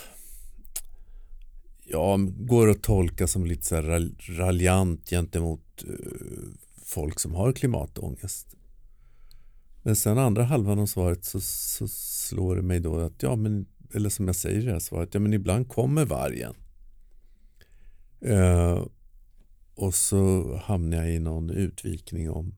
ja, 1.85 2.17
går 2.29 2.71
att 2.71 2.83
tolka 2.83 3.27
som 3.27 3.47
lite 3.47 3.67
så 3.67 3.75
här 3.75 4.11
raljant 4.39 5.11
gentemot 5.11 5.85
eh, 5.89 6.30
folk 6.91 7.21
som 7.21 7.35
har 7.35 7.53
klimatångest. 7.53 8.57
Men 9.83 9.97
sen 9.97 10.19
andra 10.19 10.43
halvan 10.43 10.79
av 10.79 10.87
svaret 10.87 11.25
så, 11.25 11.41
så, 11.41 11.89
slår 11.89 12.57
det 12.57 12.63
mig 12.63 12.81
då 12.81 12.99
att 12.99 13.23
ja 13.23 13.37
men 13.37 13.67
eller 13.95 14.11
som 14.11 14.27
jag 14.27 14.37
säger 14.37 14.61
i 14.61 14.65
det 14.65 14.73
här 14.73 14.79
svaret, 14.79 15.15
ja 15.15 15.21
men 15.21 15.33
ibland 15.33 15.69
kommer 15.69 16.05
vargen. 16.05 16.55
Eh, 18.21 18.85
och 19.75 19.95
så 19.95 20.55
hamnar 20.65 20.97
jag 20.97 21.15
i 21.15 21.19
någon 21.19 21.51
utvikning 21.51 22.31
om 22.31 22.55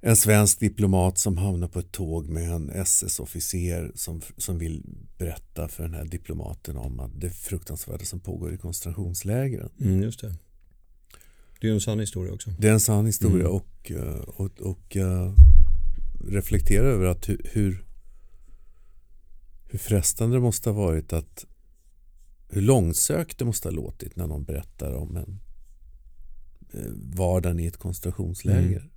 en 0.00 0.16
svensk 0.16 0.60
diplomat 0.60 1.18
som 1.18 1.36
hamnar 1.36 1.68
på 1.68 1.78
ett 1.78 1.92
tåg 1.92 2.28
med 2.28 2.50
en 2.50 2.70
SS-officer 2.70 3.92
som, 3.94 4.20
som 4.36 4.58
vill 4.58 4.82
berätta 5.18 5.68
för 5.68 5.82
den 5.82 5.94
här 5.94 6.04
diplomaten 6.04 6.76
om 6.76 7.00
att 7.00 7.20
det 7.20 7.30
fruktansvärda 7.30 8.04
som 8.04 8.20
pågår 8.20 8.54
i 8.54 8.58
koncentrationslägren. 8.58 9.70
Mm, 9.80 10.02
just 10.02 10.20
det. 10.20 10.34
Det 11.60 11.68
är 11.68 11.72
en 11.72 11.80
sann 11.80 12.00
historia 12.00 12.32
också. 12.32 12.50
Det 12.58 12.68
är 12.68 12.72
en 12.72 12.80
sann 12.80 13.06
historia 13.06 13.46
mm. 13.46 13.52
och, 13.52 13.90
eh, 13.90 14.20
och, 14.20 14.60
och 14.60 14.96
uh, 14.96 15.32
reflektera 16.20 16.86
över 16.86 17.06
att 17.06 17.28
hur, 17.28 17.40
hur, 17.44 17.84
frestande 19.78 20.36
det 20.36 20.40
måste 20.40 20.70
ha 20.70 20.76
varit 20.76 21.12
att 21.12 21.46
hur 22.48 22.62
långsökt 22.62 23.38
det 23.38 23.44
måste 23.44 23.68
ha 23.68 23.72
låtit 23.72 24.16
när 24.16 24.26
någon 24.26 24.44
berättar 24.44 24.94
om 24.94 25.16
en 25.16 25.40
eh, 26.72 26.90
vardagen 27.16 27.60
i 27.60 27.66
ett 27.66 27.76
koncentrationsläger. 27.76 28.80
Mm. 28.80 28.90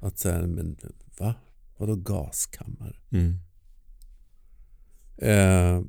Att 0.00 0.18
säga, 0.18 0.46
men 0.46 0.76
va? 1.18 1.34
Vadå 1.76 1.94
gaskammare? 1.94 2.96
Mm. 3.10 3.38
Eh, 5.18 5.84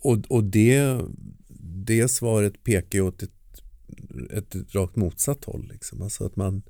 och 0.00 0.18
och 0.28 0.44
det, 0.44 1.00
det 1.86 2.08
svaret 2.08 2.64
pekar 2.64 3.00
åt 3.00 3.22
ett, 3.22 3.30
ett 4.30 4.74
rakt 4.74 4.96
motsatt 4.96 5.44
håll. 5.44 5.68
Liksom. 5.72 6.02
Alltså 6.02 6.26
att, 6.26 6.36
man, 6.36 6.62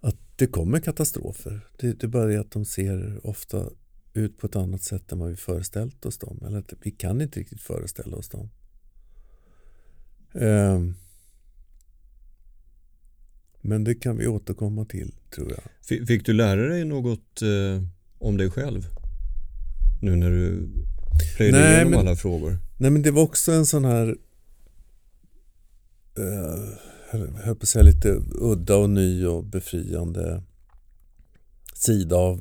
att 0.00 0.16
det 0.36 0.46
kommer 0.46 0.80
katastrofer. 0.80 1.68
Det, 1.78 1.92
det 1.92 2.06
är 2.06 2.08
bara 2.08 2.26
det 2.26 2.36
att 2.36 2.50
de 2.50 2.64
ser 2.64 3.26
ofta 3.26 3.70
ut 4.14 4.38
på 4.38 4.46
ett 4.46 4.56
annat 4.56 4.82
sätt 4.82 5.12
än 5.12 5.18
vad 5.18 5.30
vi 5.30 5.36
föreställt 5.36 6.06
oss 6.06 6.18
dem. 6.18 6.42
Eller 6.46 6.58
att 6.58 6.72
vi 6.82 6.90
kan 6.90 7.20
inte 7.20 7.40
riktigt 7.40 7.62
föreställa 7.62 8.16
oss 8.16 8.28
dem. 8.28 8.50
Eh, 10.34 10.80
men 13.60 13.84
det 13.84 13.94
kan 13.94 14.16
vi 14.16 14.26
återkomma 14.26 14.84
till 14.84 15.14
tror 15.34 15.50
jag. 15.50 16.06
Fick 16.06 16.26
du 16.26 16.32
lära 16.32 16.68
dig 16.68 16.84
något 16.84 17.42
eh, 17.42 17.82
om 18.18 18.36
dig 18.36 18.50
själv? 18.50 18.86
Nu 20.00 20.16
när 20.16 20.30
du 20.30 20.68
plöjde 21.36 21.58
igenom 21.58 21.90
men, 21.90 22.00
alla 22.00 22.16
frågor. 22.16 22.58
Nej 22.76 22.90
men 22.90 23.02
det 23.02 23.10
var 23.10 23.22
också 23.22 23.52
en 23.52 23.66
sån 23.66 23.84
här 23.84 24.16
eh, 26.18 26.78
höll 27.10 27.56
på 27.56 27.62
att 27.62 27.68
säga 27.68 27.82
lite 27.82 28.22
udda 28.30 28.76
och 28.76 28.90
ny 28.90 29.26
och 29.26 29.44
befriande 29.44 30.42
sida 31.74 32.16
av, 32.16 32.40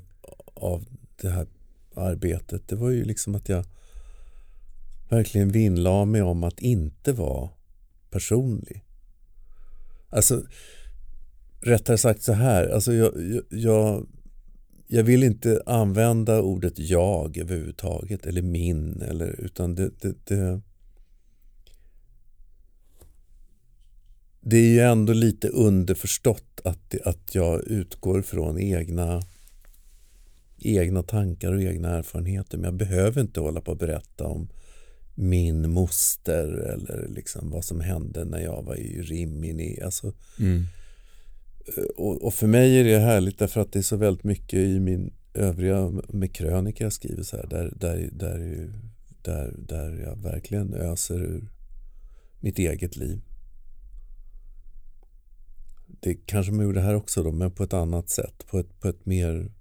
av 0.53 0.85
det 1.21 1.29
här 1.29 1.47
arbetet. 1.95 2.67
Det 2.67 2.75
var 2.75 2.89
ju 2.89 3.03
liksom 3.03 3.35
att 3.35 3.49
jag 3.49 3.65
verkligen 5.09 5.49
vinnlade 5.49 6.05
mig 6.05 6.21
om 6.21 6.43
att 6.43 6.59
inte 6.59 7.13
vara 7.13 7.49
personlig. 8.09 8.83
Alltså 10.09 10.43
rättare 11.61 11.97
sagt 11.97 12.23
så 12.23 12.33
här, 12.33 12.67
alltså 12.67 12.93
jag, 12.93 13.41
jag, 13.49 14.07
jag 14.87 15.03
vill 15.03 15.23
inte 15.23 15.61
använda 15.65 16.41
ordet 16.41 16.79
jag 16.79 17.37
överhuvudtaget 17.37 18.25
eller 18.25 18.41
min 18.41 19.01
eller 19.01 19.41
utan 19.41 19.75
det, 19.75 19.91
det, 20.01 20.15
det 20.25 20.61
det 24.41 24.57
är 24.57 24.69
ju 24.69 24.79
ändå 24.79 25.13
lite 25.13 25.47
underförstått 25.47 26.61
att, 26.63 26.95
att 27.05 27.35
jag 27.35 27.67
utgår 27.67 28.21
från 28.21 28.59
egna 28.59 29.21
egna 30.59 31.03
tankar 31.03 31.53
och 31.53 31.61
egna 31.61 31.89
erfarenheter 31.89 32.57
men 32.57 32.65
jag 32.65 32.73
behöver 32.73 33.21
inte 33.21 33.39
hålla 33.39 33.61
på 33.61 33.71
att 33.71 33.79
berätta 33.79 34.27
om 34.27 34.49
min 35.15 35.69
moster 35.71 36.47
eller 36.47 37.07
liksom 37.07 37.49
vad 37.49 37.65
som 37.65 37.81
hände 37.81 38.25
när 38.25 38.39
jag 38.39 38.63
var 38.63 38.75
i 38.75 39.01
Rimini. 39.01 39.81
Alltså, 39.81 40.13
mm 40.39 40.65
och, 41.95 42.25
och, 42.25 42.33
för 42.33 42.47
mig 42.47 42.79
är 42.79 42.83
det 42.83 42.99
härligt 42.99 43.39
därför 43.39 43.61
att 43.61 43.71
det 43.71 43.79
är 43.79 43.83
så 43.83 43.97
väldigt 43.97 44.23
mycket 44.23 44.59
i 44.59 44.79
min 44.79 45.13
övriga 45.33 45.91
med 46.07 46.35
krönika 46.35 46.83
jag 46.83 46.93
skriver 46.93 47.23
så 47.23 47.37
här 47.37 47.47
där, 47.47 47.73
där, 47.75 48.09
där, 48.11 48.69
där, 49.21 49.55
där 49.57 50.03
jag 50.05 50.15
verkligen 50.15 50.73
öser 50.73 51.23
ur 51.23 51.49
mitt 52.39 52.59
eget 52.59 52.95
liv. 52.95 53.21
Det 55.99 56.13
kanske 56.25 56.51
man 56.51 56.65
gjorde 56.65 56.81
här 56.81 56.95
också 56.95 57.23
då, 57.23 57.31
men 57.31 57.51
på 57.51 57.63
ett 57.63 57.73
annat 57.73 58.09
sätt. 58.09 58.47
På 58.47 58.59
ett, 58.59 58.79
på 58.79 58.87
ett 58.87 59.05
mer 59.05 59.51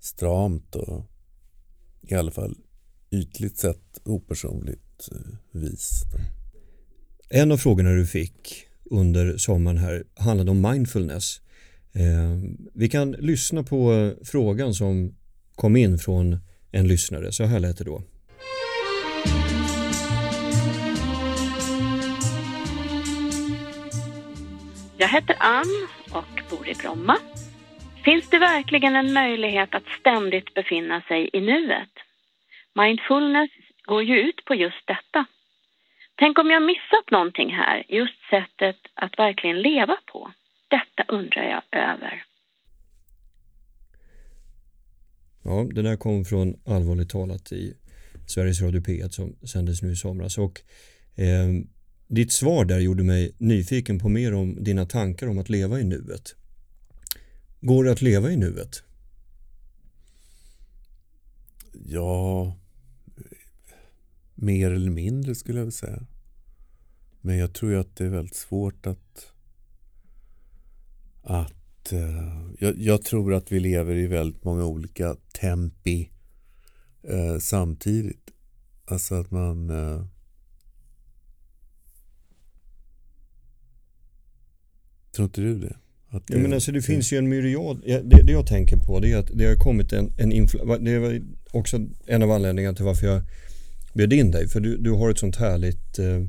stramt 0.00 0.76
och 0.76 1.04
i 2.02 2.14
alla 2.14 2.30
fall 2.30 2.56
ytligt 3.10 3.58
sett 3.58 4.00
opersonligt 4.04 5.08
eh, 5.12 5.60
vis. 5.60 6.02
Då. 6.12 6.18
En 7.28 7.52
av 7.52 7.56
frågorna 7.56 7.90
du 7.90 8.06
fick 8.06 8.66
under 8.84 9.36
sommaren 9.36 9.78
här 9.78 10.04
handlade 10.14 10.50
om 10.50 10.60
mindfulness. 10.60 11.40
Eh, 11.92 12.38
vi 12.74 12.88
kan 12.88 13.12
lyssna 13.12 13.62
på 13.62 13.92
eh, 13.92 14.12
frågan 14.24 14.74
som 14.74 15.14
kom 15.54 15.76
in 15.76 15.98
från 15.98 16.38
en 16.70 16.88
lyssnare. 16.88 17.32
Så 17.32 17.44
här 17.44 17.60
lät 17.60 17.78
det 17.78 17.84
då. 17.84 18.02
Jag 25.00 25.08
heter 25.08 25.36
Ann 25.40 25.88
och 26.12 26.42
bor 26.50 26.68
i 26.68 26.74
Bromma. 26.74 27.16
Finns 28.04 28.30
det 28.30 28.38
verkligen 28.38 28.96
en 28.96 29.12
möjlighet 29.12 29.74
att 29.74 29.88
ständigt 30.00 30.54
befinna 30.54 31.02
sig 31.08 31.30
i 31.32 31.40
nuet? 31.40 31.94
Mindfulness 32.74 33.50
går 33.84 34.02
ju 34.02 34.16
ut 34.16 34.44
på 34.44 34.54
just 34.54 34.86
detta. 34.86 35.26
Tänk 36.18 36.38
om 36.38 36.50
jag 36.50 36.62
missat 36.62 37.10
någonting 37.10 37.50
här, 37.50 37.84
just 37.88 38.18
sättet 38.30 38.76
att 38.94 39.18
verkligen 39.18 39.62
leva 39.62 39.96
på. 40.12 40.32
Detta 40.68 41.12
undrar 41.12 41.42
jag 41.42 41.62
över. 41.72 42.24
Ja, 45.44 45.66
det 45.74 45.82
där 45.82 45.96
kom 45.96 46.24
från 46.24 46.60
Allvarligt 46.66 47.10
talat 47.10 47.52
i 47.52 47.74
Sveriges 48.26 48.62
Radio 48.62 48.80
P1 48.80 49.08
som 49.08 49.36
sändes 49.46 49.82
nu 49.82 49.90
i 49.92 49.96
somras. 49.96 50.38
Och, 50.38 50.60
eh, 51.16 51.48
ditt 52.08 52.32
svar 52.32 52.64
där 52.64 52.78
gjorde 52.78 53.02
mig 53.02 53.34
nyfiken 53.38 53.98
på 53.98 54.08
mer 54.08 54.34
om 54.34 54.64
dina 54.64 54.86
tankar 54.86 55.26
om 55.26 55.38
att 55.38 55.48
leva 55.48 55.80
i 55.80 55.84
nuet. 55.84 56.34
Går 57.60 57.84
det 57.84 57.92
att 57.92 58.02
leva 58.02 58.30
i 58.30 58.36
nuet? 58.36 58.82
Ja, 61.86 62.54
Mer 64.40 64.70
eller 64.70 64.90
mindre 64.90 65.34
skulle 65.34 65.58
jag 65.58 65.64
vilja 65.64 65.72
säga. 65.72 66.06
Men 67.20 67.36
jag 67.36 67.52
tror 67.52 67.72
ju 67.72 67.78
att 67.78 67.96
det 67.96 68.04
är 68.04 68.08
väldigt 68.08 68.34
svårt 68.34 68.86
att... 68.86 69.32
att 71.22 71.92
eh, 71.92 72.50
jag, 72.58 72.78
jag, 72.78 73.02
tror 73.02 73.34
att 73.34 73.52
vi 73.52 73.60
lever 73.60 73.96
i 73.96 74.06
väldigt 74.06 74.44
många 74.44 74.64
olika 74.64 75.16
tempi 75.40 76.10
eh, 77.02 77.38
samtidigt. 77.38 78.30
Alltså 78.84 79.14
att 79.14 79.30
man... 79.30 79.70
Eh, 79.70 80.04
Tror 85.18 85.26
inte 85.26 85.40
du 85.40 85.58
det? 85.58 85.76
Att 86.08 86.26
det, 86.26 86.34
ja, 86.34 86.40
men 86.40 86.52
alltså 86.52 86.72
det, 86.72 86.82
finns 86.82 87.12
ju 87.12 87.18
en 87.18 87.28
myriad. 87.28 87.82
Det, 87.84 88.22
det, 88.22 88.32
jag 88.32 88.46
tänker 88.46 88.76
på 88.76 89.00
det 89.00 89.12
är 89.12 89.16
att 89.16 89.30
det 89.34 89.46
har 89.46 89.54
kommit 89.54 89.92
en, 89.92 90.12
en 90.18 90.32
infl- 90.32 90.84
Det 90.84 90.98
var 90.98 91.22
också 91.50 91.86
en 92.06 92.22
av 92.22 92.30
anledningarna 92.30 92.76
till 92.76 92.84
varför 92.84 93.06
jag 93.06 93.22
bjöd 93.94 94.12
in 94.12 94.30
dig. 94.30 94.48
För 94.48 94.60
du, 94.60 94.76
du 94.76 94.90
har 94.90 95.10
ett 95.10 95.18
sånt 95.18 95.36
härligt 95.36 95.98
eh, 95.98 96.24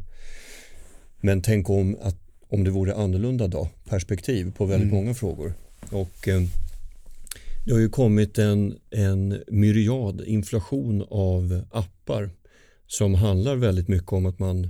men 1.22 1.42
tänk 1.42 1.70
om, 1.70 1.98
att, 2.02 2.16
om 2.48 2.64
det 2.64 2.72
vore 2.72 2.96
annorlunda 2.96 3.48
då 3.48 3.70
perspektiv 3.90 4.52
på 4.52 4.66
väldigt 4.66 4.92
mm. 4.92 4.96
många 4.96 5.14
frågor. 5.14 5.54
Och 5.90 6.28
eh, 6.28 6.42
det 7.66 7.74
har 7.74 7.80
ju 7.80 7.90
kommit 7.90 8.38
en, 8.38 8.76
en 8.90 9.44
myriad 9.48 10.22
inflation 10.26 11.06
av 11.10 11.62
appar 11.72 12.30
som 12.88 13.16
handlar 13.16 13.56
väldigt 13.56 13.88
mycket 13.88 14.14
om 14.14 14.26
att 14.26 14.40
man 14.40 14.70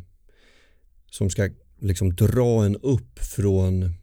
som 1.12 1.30
ska 1.30 1.50
liksom 1.80 2.16
dra 2.16 2.66
en 2.66 2.76
upp 2.76 3.20
från 3.20 3.94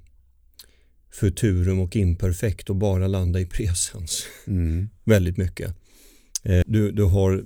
futurum 1.16 1.80
och 1.80 1.96
imperfekt 1.96 2.70
och 2.70 2.76
bara 2.76 3.06
landa 3.06 3.40
i 3.40 3.46
presens. 3.46 4.26
Mm. 4.46 4.88
väldigt 5.04 5.37
mycket. 5.37 5.75
Eh, 6.42 6.62
du, 6.66 6.92
du 6.92 7.04
har 7.04 7.44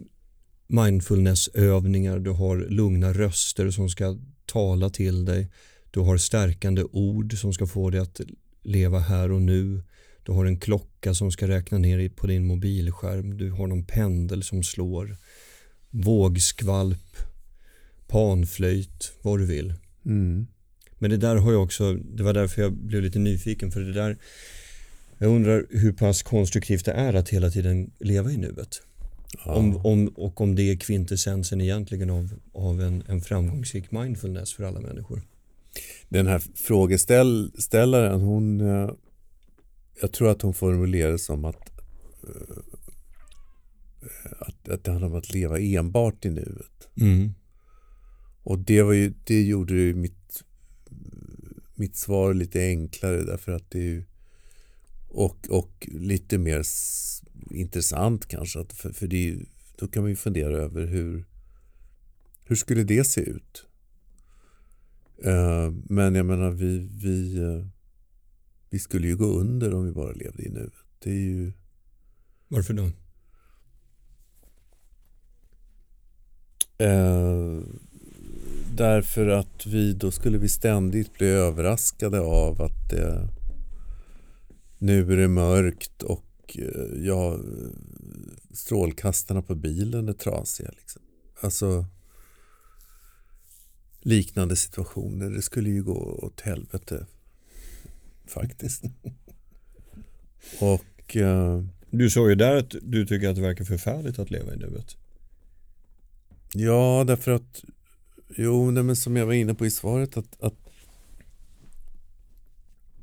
mindfulnessövningar, 0.67 2.19
du 2.19 2.31
har 2.31 2.57
lugna 2.57 3.13
röster 3.13 3.71
som 3.71 3.89
ska 3.89 4.19
tala 4.47 4.91
till 4.91 5.25
dig. 5.25 5.51
Du 5.91 6.01
har 6.01 6.17
stärkande 6.17 6.83
ord 6.83 7.39
som 7.39 7.53
ska 7.53 7.67
få 7.67 7.91
dig 7.91 8.01
att 8.01 8.21
leva 8.63 8.99
här 8.99 9.33
och 9.33 9.43
nu. 9.43 9.83
Du 10.23 10.33
har 10.33 10.47
en 10.47 10.61
klocka 10.61 11.15
som 11.15 11.33
ska 11.33 11.49
räkna 11.49 11.79
ner 11.79 12.09
på 12.09 12.27
din 12.27 12.47
mobilskärm. 12.47 13.37
Du 13.37 13.51
har 13.51 13.67
någon 13.67 13.85
pendel 13.85 14.43
som 14.43 14.63
slår. 14.63 15.17
Vågskvalp, 15.91 17.17
panflöjt, 18.07 19.13
vad 19.23 19.39
du 19.39 19.47
vill. 19.47 19.75
Mm. 20.07 20.47
Men 21.01 21.11
det 21.11 21.17
där 21.17 21.37
har 21.37 21.53
jag 21.53 21.63
också, 21.63 21.93
det 21.95 22.23
var 22.23 22.33
därför 22.33 22.63
jag 22.63 22.73
blev 22.73 23.03
lite 23.03 23.19
nyfiken 23.19 23.71
för 23.71 23.81
det 23.81 23.93
där 23.93 24.17
jag 25.19 25.31
undrar 25.31 25.67
hur 25.71 25.93
pass 25.93 26.23
konstruktivt 26.23 26.85
det 26.85 26.93
är 26.93 27.15
att 27.15 27.29
hela 27.29 27.51
tiden 27.51 27.91
leva 27.99 28.31
i 28.31 28.37
nuet. 28.37 28.83
Ja. 29.45 29.55
Om, 29.55 29.87
om, 29.87 30.09
och 30.09 30.41
om 30.41 30.55
det 30.55 30.63
är 30.63 30.77
kvintessensen 30.77 31.61
egentligen 31.61 32.11
av, 32.11 32.29
av 32.53 32.81
en, 32.81 33.03
en 33.09 33.21
framgångsrik 33.21 33.91
mindfulness 33.91 34.53
för 34.53 34.65
alla 34.65 34.81
människor. 34.81 35.23
Den 36.09 36.27
här 36.27 36.43
frågeställaren, 36.55 38.21
hon, 38.21 38.61
eh, 38.61 38.91
jag 40.01 40.13
tror 40.13 40.31
att 40.31 40.43
hon 40.43 40.55
formulerar 40.55 41.13
det 41.13 41.19
som 41.19 41.45
att, 41.45 41.71
eh, 42.23 42.57
att, 44.41 44.69
att 44.69 44.85
det 44.85 44.91
handlar 44.91 45.09
om 45.09 45.15
att 45.15 45.35
leva 45.35 45.61
enbart 45.61 46.25
i 46.25 46.31
nuet. 46.31 46.89
Mm. 47.01 47.35
Och 48.43 48.59
det, 48.59 48.83
var 48.83 48.93
ju, 48.93 49.13
det 49.25 49.43
gjorde 49.43 49.75
ju 49.75 49.95
mitt, 49.95 50.20
mitt 51.81 51.97
svar 51.97 52.35
lite 52.35 52.61
enklare 52.61 53.25
därför 53.25 53.53
att 53.53 53.71
det 53.71 53.79
är 53.79 53.83
ju 53.83 54.05
och, 55.09 55.47
och 55.51 55.89
lite 55.93 56.39
mer 56.39 56.63
intressant 57.51 58.27
kanske. 58.27 58.65
För, 58.69 58.93
för 58.93 59.07
det, 59.07 59.39
då 59.77 59.89
kan 59.89 60.03
man 60.03 60.11
ju 60.11 60.17
fundera 60.17 60.57
över 60.57 60.87
hur, 60.87 61.25
hur 62.45 62.57
skulle 62.57 62.85
det 62.85 63.05
se 63.05 63.21
ut? 63.21 63.67
Uh, 65.27 65.71
men 65.85 66.15
jag 66.15 66.27
menar 66.27 66.51
vi, 66.51 66.79
vi, 66.79 67.39
uh, 67.41 67.67
vi 68.71 68.79
skulle 68.79 69.07
ju 69.09 69.17
gå 69.17 69.27
under 69.27 69.75
om 69.75 69.85
vi 69.85 69.93
bara 69.93 70.13
levde 70.13 70.43
i 70.43 70.49
nuet. 70.49 70.73
Det 70.99 71.11
är 71.11 71.15
ju... 71.15 71.53
Varför 72.49 72.75
då? 72.75 72.91
Uh, 76.85 77.65
därför 78.77 79.27
att 79.27 79.67
vi 79.67 79.93
då 79.93 80.11
skulle 80.11 80.39
vi 80.39 80.49
ständigt 80.49 81.13
bli 81.19 81.27
överraskade 81.27 82.21
av 82.21 82.63
att 82.63 82.91
det, 82.91 83.29
nu 84.79 85.13
är 85.13 85.17
det 85.17 85.29
mörkt 85.29 86.03
och 86.03 86.25
Eh, 86.59 87.05
ja, 87.07 87.39
strålkastarna 88.53 89.43
på 89.43 89.55
bilen 89.55 90.09
är 90.09 90.13
trasiga. 90.13 90.71
Liksom. 90.77 91.03
Alltså 91.41 91.87
liknande 94.01 94.57
situationer. 94.57 95.31
Det 95.31 95.43
skulle 95.43 95.71
ju 95.71 95.83
gå 95.83 96.19
åt 96.23 96.41
helvete 96.41 97.07
faktiskt. 98.27 98.85
och 100.61 101.17
uh, 101.17 101.65
Du 101.91 102.11
sa 102.11 102.29
ju 102.29 102.35
där 102.35 102.57
att 102.57 102.75
du 102.83 103.07
tycker 103.07 103.29
att 103.29 103.37
det 103.37 103.43
verkar 103.43 103.65
förfärligt 103.65 104.19
att 104.19 104.31
leva 104.31 104.55
i 104.55 104.57
nuet. 104.57 104.97
Ja, 106.55 107.05
därför 107.07 107.31
att 107.31 107.65
jo, 108.37 108.71
nej, 108.71 108.83
men 108.83 108.97
som 108.97 109.17
jag 109.17 109.27
var 109.27 109.33
inne 109.33 109.55
på 109.55 109.67
i 109.67 109.71
svaret 109.71 110.17
att, 110.17 110.41
att 110.41 110.55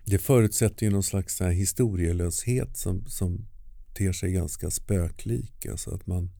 det 0.05 0.17
förutsätter 0.17 0.85
ju 0.85 0.91
någon 0.91 1.03
slags 1.03 1.35
så 1.37 1.43
här 1.43 1.51
historielöshet 1.51 2.77
som, 2.77 3.05
som 3.05 3.47
ter 3.93 4.11
sig 4.11 4.31
ganska 4.31 4.71
spöklik. 4.71 5.65
Alltså 5.65 5.95
att 5.95 6.07
man, 6.07 6.31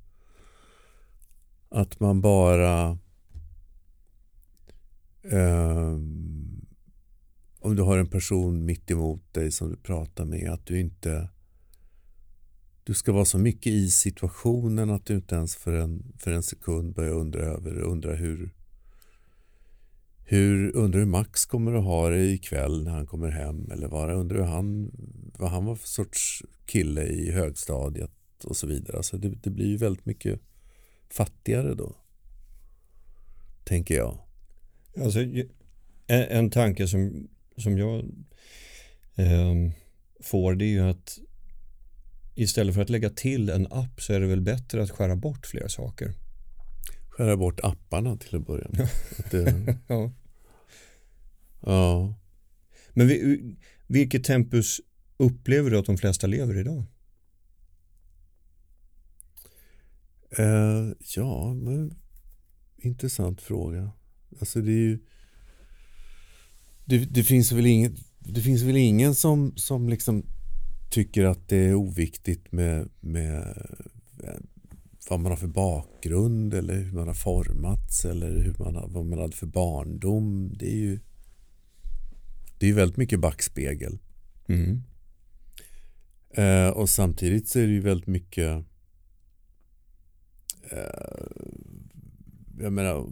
att 1.70 2.00
man 2.00 2.22
bara 2.22 2.98
eh, 5.24 5.98
om 7.60 7.76
du 7.76 7.82
har 7.82 7.98
en 7.98 8.10
person 8.10 8.66
mitt 8.66 8.92
emot 8.92 9.34
dig 9.34 9.52
som 9.52 9.70
du 9.70 9.76
pratar 9.76 10.26
med 10.26 10.50
att 10.50 10.66
du 10.66 10.80
inte 10.80 11.30
du 12.84 12.94
ska 12.94 13.12
vara 13.12 13.26
så 13.26 13.38
mycket 13.38 13.74
i 13.74 13.90
situationen 13.90 14.90
att 14.90 15.06
du 15.06 15.16
inte 15.16 15.36
ens 15.36 15.56
för 15.56 15.74
en, 15.74 16.14
för 16.18 16.32
en 16.32 16.44
sekund 16.44 16.94
börjar 16.94 17.14
undra 17.14 17.42
över 17.42 17.80
undra 17.80 18.16
hur 18.16 18.57
hur, 20.30 20.76
undrar 20.76 21.00
hur 21.00 21.06
Max 21.06 21.46
kommer 21.46 21.74
att 21.74 21.84
ha 21.84 22.10
det 22.10 22.26
ikväll 22.26 22.84
när 22.84 22.92
han 22.92 23.08
kommer 23.08 23.30
hem 23.30 23.72
eller 23.72 23.88
vad, 23.88 24.12
undrar 24.12 24.38
hur 24.38 24.46
han, 24.46 24.92
vad 25.38 25.50
han 25.50 25.66
var 25.66 25.76
för 25.76 25.88
sorts 25.88 26.44
kille 26.66 27.04
i 27.04 27.32
högstadiet 27.32 28.12
och 28.44 28.58
så 28.58 28.68
vidare. 28.68 28.98
Alltså 28.98 29.18
det, 29.18 29.30
det 29.30 29.50
blir 29.50 29.66
ju 29.66 29.78
väldigt 29.78 30.06
mycket 30.06 30.40
fattigare 31.10 31.74
då. 31.74 31.96
Tänker 33.64 33.96
jag. 33.96 34.20
Alltså, 35.02 35.20
en, 35.20 35.48
en 36.08 36.50
tanke 36.50 36.88
som, 36.88 37.28
som 37.58 37.78
jag 37.78 38.00
eh, 39.16 39.56
får 40.20 40.56
det 40.56 40.66
är 40.66 40.70
ju 40.70 40.90
att 40.90 41.18
istället 42.36 42.76
för 42.76 42.82
att 42.82 42.90
lägga 42.90 43.10
till 43.10 43.50
en 43.50 43.68
app 43.72 44.02
så 44.02 44.14
är 44.14 44.20
det 44.20 44.28
väl 44.28 44.42
bättre 44.42 44.84
att 44.84 44.92
skära 44.92 45.16
bort 45.16 45.46
flera 45.46 45.70
saker. 45.70 46.14
Skära 47.18 47.38
bort 47.38 47.60
apparna 47.64 48.18
till 48.18 48.36
att 48.36 48.46
börja 48.48 48.68
med. 48.70 48.90
Det... 49.32 49.78
ja. 49.88 50.12
ja. 51.62 52.16
Men 52.94 53.08
vi, 53.08 53.56
vilket 53.88 54.24
tempus 54.24 54.82
upplever 55.18 55.72
du 55.72 55.78
att 55.78 55.86
de 55.86 55.98
flesta 55.98 56.28
lever 56.28 56.58
idag? 56.58 56.84
Uh, 60.40 60.94
ja, 61.16 61.54
men, 61.54 61.94
intressant 62.78 63.42
fråga. 63.42 63.92
Alltså 64.40 64.62
det 64.62 64.72
är 64.72 64.86
ju 64.86 65.00
det, 66.86 66.98
det, 66.98 67.24
finns 67.24 67.52
väl 67.52 67.66
ingen, 67.66 67.98
det 68.20 68.42
finns 68.42 68.62
väl 68.62 68.78
ingen 68.78 69.16
som, 69.16 69.54
som 69.56 69.90
liksom 69.90 70.26
tycker 70.92 71.26
att 71.26 71.48
det 71.48 71.58
är 71.58 71.74
oviktigt 71.74 72.52
med, 72.52 72.90
med 73.00 73.58
vad 75.10 75.20
man 75.20 75.32
har 75.32 75.38
för 75.38 75.48
bakgrund 75.48 76.54
eller 76.54 76.76
hur 76.76 76.92
man 76.92 77.08
har 77.08 77.14
formats 77.14 78.06
eller 78.06 78.30
hur 78.30 78.56
man 78.60 78.76
har, 78.76 78.88
vad 78.88 79.06
man 79.06 79.20
hade 79.20 79.36
för 79.36 79.48
barndom. 79.48 80.54
Det 80.58 80.66
är 80.66 80.78
ju 80.78 81.00
det 82.60 82.70
är 82.70 82.74
väldigt 82.74 82.98
mycket 82.98 83.20
backspegel. 83.20 84.00
Mm. 84.48 84.84
Eh, 86.30 86.70
och 86.70 86.90
samtidigt 86.90 87.48
så 87.48 87.60
är 87.60 87.68
det 87.68 87.74
ju 87.74 87.82
väldigt 87.82 88.08
mycket 88.08 88.66
eh, 90.72 91.28
jag 92.60 92.74
menar 92.74 93.10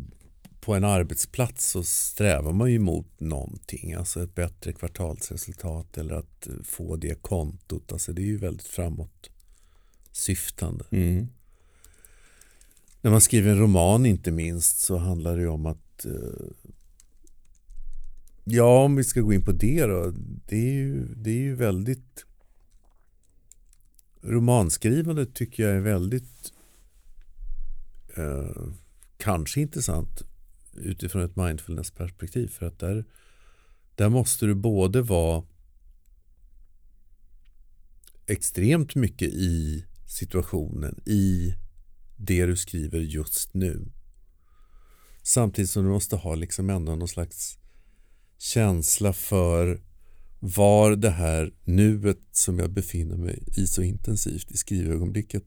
på 0.60 0.74
en 0.74 0.84
arbetsplats 0.84 1.70
så 1.70 1.84
strävar 1.84 2.54
man 2.54 2.72
ju 2.72 2.80
mot 2.80 3.20
någonting, 3.20 3.94
alltså 3.94 4.24
ett 4.24 4.36
bättre 4.36 4.74
kvartalsresultat 4.74 5.98
eller 5.98 6.16
att 6.16 6.48
få 6.64 6.96
det 6.96 7.22
kontot. 7.22 7.92
Alltså 7.92 8.14
det 8.14 8.22
är 8.22 8.26
ju 8.26 8.38
väldigt 8.38 8.68
framåt 8.68 9.30
syftande. 10.12 10.86
Mm. 10.92 11.28
När 13.06 13.12
man 13.12 13.22
skriver 13.22 13.52
en 13.52 13.60
roman 13.60 14.06
inte 14.06 14.32
minst 14.32 14.80
så 14.80 14.98
handlar 14.98 15.38
det 15.38 15.48
om 15.48 15.66
att 15.66 16.06
eh, 16.06 16.46
Ja, 18.44 18.84
om 18.84 18.96
vi 18.96 19.04
ska 19.04 19.22
gå 19.22 19.34
in 19.34 19.42
på 19.42 19.52
det 19.52 19.86
då. 19.86 20.14
Det 20.48 20.56
är 20.56 20.74
ju, 20.74 21.16
det 21.16 21.30
är 21.30 21.42
ju 21.42 21.56
väldigt 21.56 22.26
romanskrivandet 24.22 25.36
tycker 25.36 25.64
jag 25.64 25.76
är 25.76 25.82
väldigt 25.82 26.54
eh, 28.16 28.68
kanske 29.18 29.62
intressant 29.62 30.22
utifrån 30.74 31.22
ett 31.22 31.36
mindfulness-perspektiv. 31.36 32.48
För 32.48 32.66
att 32.66 32.80
där, 32.80 33.06
där 33.96 34.10
måste 34.10 34.46
du 34.46 34.56
både 34.56 35.02
vara 35.02 35.44
extremt 38.28 38.96
mycket 38.96 39.30
i 39.30 39.86
situationen, 40.08 41.02
i 41.06 41.56
det 42.18 42.46
du 42.46 42.56
skriver 42.56 43.00
just 43.00 43.54
nu. 43.54 43.92
Samtidigt 45.24 45.70
som 45.70 45.84
du 45.84 45.90
måste 45.90 46.16
ha 46.16 46.36
liksom 46.36 46.70
ändå 46.70 46.96
någon 46.96 47.08
slags 47.08 47.58
känsla 48.38 49.14
för 49.14 49.82
var 50.40 50.96
det 50.96 51.10
här 51.10 51.54
nuet 51.64 52.20
som 52.32 52.60
jag 52.60 52.72
befinner 52.72 53.18
mig 53.18 53.44
i 53.58 53.68
så 53.68 53.82
intensivt 53.82 54.52
i 54.52 54.58
skrivögonblicket 54.58 55.44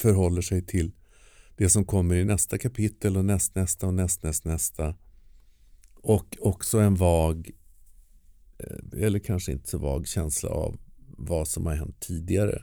förhåller 0.00 0.42
sig 0.42 0.66
till 0.66 0.92
det 1.56 1.68
som 1.68 1.84
kommer 1.84 2.14
i 2.14 2.24
nästa 2.24 2.58
kapitel 2.58 3.16
och 3.16 3.24
nästnästa 3.24 3.86
och 3.86 3.94
nästnästnästa. 3.94 4.94
Och 5.94 6.36
också 6.40 6.78
en 6.78 6.94
vag, 6.94 7.50
eh, 8.58 9.02
eller 9.04 9.18
kanske 9.18 9.52
inte 9.52 9.68
så 9.68 9.78
vag 9.78 10.06
känsla 10.06 10.50
av 10.50 10.78
vad 11.18 11.48
som 11.48 11.66
har 11.66 11.74
hänt 11.74 12.00
tidigare 12.00 12.62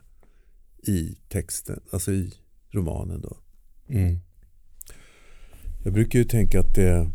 i 0.88 1.18
texten, 1.30 1.80
alltså 1.92 2.12
i 2.12 2.34
romanen 2.76 3.22
då. 3.22 3.38
Mm. 3.90 4.20
Jag 5.84 5.94
brukar 5.94 6.20
ju 6.20 6.26
tänka 6.26 6.60
att 6.60 6.76
det, 6.76 7.12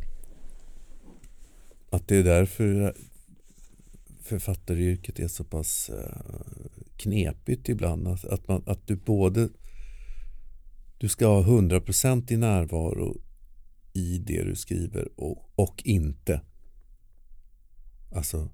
att 1.90 2.08
det 2.08 2.16
är 2.16 2.24
därför 2.24 2.94
författaryrket 4.20 5.18
är 5.18 5.28
så 5.28 5.44
pass 5.44 5.90
eh, 5.90 6.22
knepigt 6.96 7.68
ibland. 7.68 8.08
Att, 8.08 8.24
att, 8.24 8.48
man, 8.48 8.62
att 8.66 8.86
du 8.86 8.96
både 8.96 9.48
du 10.98 11.08
ska 11.08 11.26
ha 11.26 11.42
100% 11.42 12.32
i 12.32 12.36
närvaro 12.36 13.20
i 13.92 14.18
det 14.18 14.44
du 14.44 14.56
skriver 14.56 15.20
och, 15.20 15.50
och 15.54 15.82
inte. 15.84 16.40
Alltså 18.12 18.48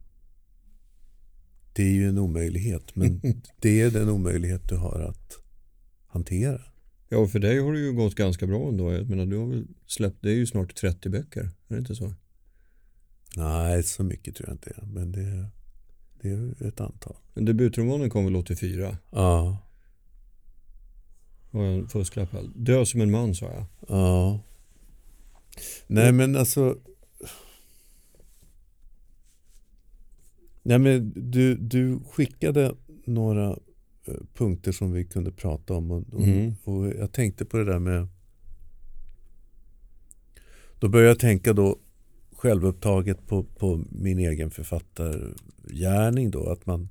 det 1.73 1.83
är 1.83 1.93
ju 1.93 2.09
en 2.09 2.19
omöjlighet 2.19 2.97
men 2.97 3.21
det 3.61 3.81
är 3.81 3.91
den 3.91 4.09
omöjlighet 4.09 4.69
du 4.69 4.77
har 4.77 5.01
att 5.01 5.39
hantera. 6.07 6.63
Ja, 7.09 7.27
för 7.27 7.39
dig 7.39 7.59
har 7.59 7.73
det 7.73 7.79
ju 7.79 7.93
gått 7.93 8.15
ganska 8.15 8.47
bra 8.47 8.69
ändå. 8.69 8.93
Jag 8.93 9.09
menar, 9.09 9.27
du 9.27 9.37
har 9.37 9.47
väl 9.47 9.67
släppt, 9.87 10.23
det 10.23 10.31
är 10.31 10.35
ju 10.35 10.47
snart 10.47 10.75
30 10.75 11.09
böcker, 11.09 11.41
är 11.41 11.75
det 11.75 11.79
inte 11.79 11.95
så? 11.95 12.15
Nej, 13.37 13.83
så 13.83 14.05
mycket 14.05 14.37
tror 14.37 14.49
jag 14.49 14.55
inte. 14.55 14.73
Men 14.87 15.13
det, 15.13 15.47
det 16.21 16.29
är 16.29 16.69
ett 16.69 16.81
antal. 16.81 17.17
Men 17.35 17.45
debutromanen 17.45 18.11
kom 18.11 18.25
väl 18.25 18.37
84? 18.37 18.99
Ja. 19.11 19.59
Var 21.51 21.65
en 21.65 21.89
fusklapp. 21.89 22.29
Dö 22.55 22.87
som 22.87 23.01
en 23.01 23.11
man 23.11 23.35
sa 23.35 23.47
jag. 23.47 23.67
Ja. 23.89 24.41
Nej 25.87 26.13
men 26.13 26.37
alltså. 26.37 26.79
Nej 30.63 30.79
men 30.79 31.13
du, 31.31 31.57
du 31.57 32.01
skickade 32.11 32.75
några 33.05 33.59
punkter 34.35 34.73
som 34.73 34.93
vi 34.93 35.05
kunde 35.05 35.33
prata 35.33 35.75
om. 35.75 35.91
Och, 35.91 36.05
och, 36.13 36.23
Mm. 36.23 36.55
och 36.65 36.87
jag 36.87 37.13
tänkte 37.13 37.45
på 37.45 37.57
det 37.57 37.65
där 37.65 37.79
med. 37.79 38.09
Då 40.79 40.89
började 40.89 41.11
jag 41.11 41.19
tänka 41.19 41.53
då 41.53 41.79
självupptaget 42.33 43.27
på, 43.27 43.45
på 43.45 43.85
min 43.91 44.19
egen 44.19 44.51
författargärning 44.51 46.31
då. 46.31 46.49
Att 46.49 46.67
man 46.67 46.89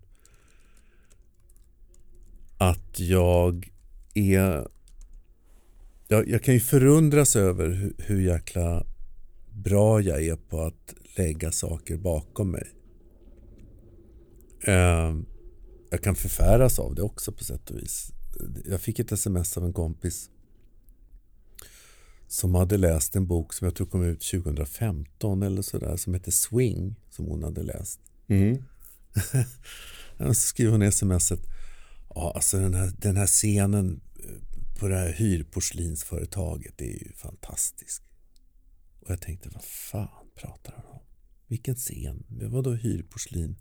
att 2.58 2.99
jag 2.99 3.71
är 4.13 4.67
jag, 6.08 6.30
jag 6.30 6.43
kan 6.43 6.54
ju 6.54 6.60
förundras 6.60 7.36
över 7.36 7.69
hur, 7.69 7.93
hur 7.97 8.21
jäkla 8.21 8.86
bra 9.51 10.01
jag 10.01 10.23
är 10.23 10.36
på 10.36 10.62
att 10.62 10.95
lägga 11.17 11.51
saker 11.51 11.97
bakom 11.97 12.51
mig. 12.51 12.67
Eh, 14.62 15.15
jag 15.95 16.03
kan 16.03 16.15
förfäras 16.15 16.79
av 16.79 16.95
det 16.95 17.01
också 17.01 17.31
på 17.31 17.43
sätt 17.43 17.69
och 17.69 17.77
vis. 17.77 18.12
Jag 18.65 18.81
fick 18.81 18.99
ett 18.99 19.12
sms 19.12 19.58
av 19.58 19.65
en 19.65 19.73
kompis 19.73 20.29
som 22.27 22.55
hade 22.55 22.77
läst 22.77 23.15
en 23.15 23.27
bok 23.27 23.53
som 23.53 23.65
jag 23.65 23.75
tror 23.75 23.88
kom 23.88 24.03
ut 24.03 24.21
2015 24.21 25.43
eller 25.43 25.62
sådär 25.62 25.97
som 25.97 26.13
heter 26.13 26.31
Swing 26.31 26.95
som 27.10 27.25
hon 27.25 27.43
hade 27.43 27.63
läst. 27.63 27.99
Mm. 28.27 28.63
Så 30.17 30.34
skriver 30.34 30.71
hon 30.71 30.84
i 30.84 30.91
smset 30.91 31.39
Ja, 32.15 32.31
alltså 32.36 32.60
den 32.60 32.73
här, 32.73 32.91
den 32.97 33.17
här 33.17 33.27
scenen 33.27 34.01
på 34.79 34.88
det 34.88 34.95
här 34.95 35.12
hyrporslinsföretaget 35.13 36.73
det 36.77 36.86
är 36.86 37.03
ju 37.03 37.13
fantastisk. 37.13 38.03
Och 38.99 39.10
jag 39.10 39.21
tänkte, 39.21 39.49
vad 39.53 39.63
fan 39.63 40.27
pratar 40.36 40.73
han 40.73 40.86
om? 40.86 41.01
Vilken 41.47 41.75
scen? 41.75 42.23
Vadå 42.29 42.73
hyrporslin? 42.73 43.55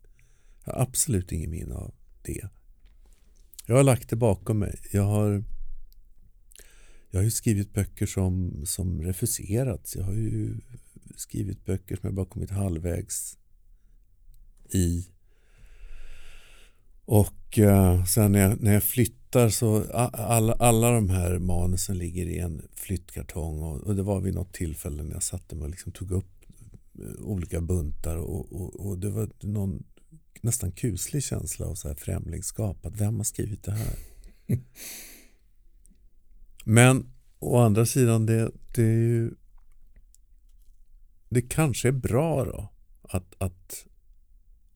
Jag 0.65 0.73
har 0.73 0.83
absolut 0.83 1.33
ingen 1.33 1.51
minne 1.51 1.75
av 1.75 1.95
det. 2.25 2.49
Jag 3.67 3.77
har 3.77 3.83
lagt 3.85 4.11
det 4.11 4.17
bakom 4.17 4.59
mig. 4.59 4.81
Jag 4.93 5.03
har, 5.03 5.45
jag 7.11 7.19
har 7.19 7.25
ju 7.25 7.31
skrivit 7.31 7.73
böcker 7.73 8.07
som, 8.07 8.63
som 8.67 9.03
refuserats. 9.03 9.97
Jag 9.97 10.05
har 10.05 10.13
ju 10.13 10.61
skrivit 11.17 11.65
böcker 11.65 11.97
som 11.97 12.07
jag 12.07 12.15
bara 12.15 12.27
kommit 12.27 12.51
halvvägs 12.51 13.39
i. 14.71 15.07
Och 17.05 17.59
eh, 17.59 18.05
sen 18.05 18.33
när 18.33 18.41
jag, 18.41 18.63
när 18.63 18.73
jag 18.73 18.83
flyttar 18.83 19.49
så 19.49 19.85
alla, 20.13 20.53
alla 20.53 20.91
de 20.91 21.11
här 21.11 21.39
manusen 21.39 21.99
ligger 21.99 22.27
i 22.27 22.39
en 22.39 22.63
flyttkartong 22.73 23.63
och, 23.63 23.81
och 23.81 23.97
det 23.97 24.03
var 24.03 24.21
vid 24.21 24.35
något 24.35 24.53
tillfälle 24.53 25.03
när 25.03 25.13
jag 25.13 25.23
satte 25.23 25.55
mig 25.55 25.65
och 25.65 25.71
liksom 25.71 25.93
tog 25.93 26.11
upp 26.11 26.45
eh, 26.99 27.25
olika 27.25 27.61
buntar 27.61 28.17
och, 28.17 28.53
och, 28.53 28.87
och 28.87 28.99
det 28.99 29.11
var 29.11 29.31
någon 29.41 29.85
nästan 30.43 30.73
kuslig 30.73 31.23
känsla 31.23 31.67
av 31.67 31.75
så 31.75 31.89
här 31.89 31.95
främlingskap. 31.95 32.87
Att 32.87 33.01
vem 33.01 33.17
har 33.17 33.25
skrivit 33.25 33.63
det 33.63 33.73
här? 33.73 33.97
Men 36.65 37.13
å 37.39 37.59
andra 37.59 37.87
sidan 37.87 38.27
det, 38.27 38.51
det 38.75 38.83
är 38.83 38.97
ju 38.97 39.35
det 41.29 41.43
kanske 41.43 41.89
är 41.89 41.93
bra 41.93 42.45
då 42.45 42.69
att, 43.03 43.35
att, 43.39 43.87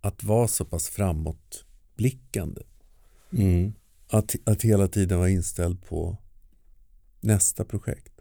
att 0.01 0.23
vara 0.23 0.49
så 0.49 0.65
pass 0.65 0.89
framåtblickande. 0.89 2.63
Mm. 3.33 3.73
Att, 4.09 4.35
att 4.45 4.63
hela 4.63 4.89
tiden 4.89 5.19
vara 5.19 5.31
inställd 5.31 5.85
på 5.85 6.17
nästa 7.21 7.65
projekt. 7.65 8.21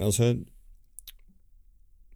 Alltså, 0.00 0.36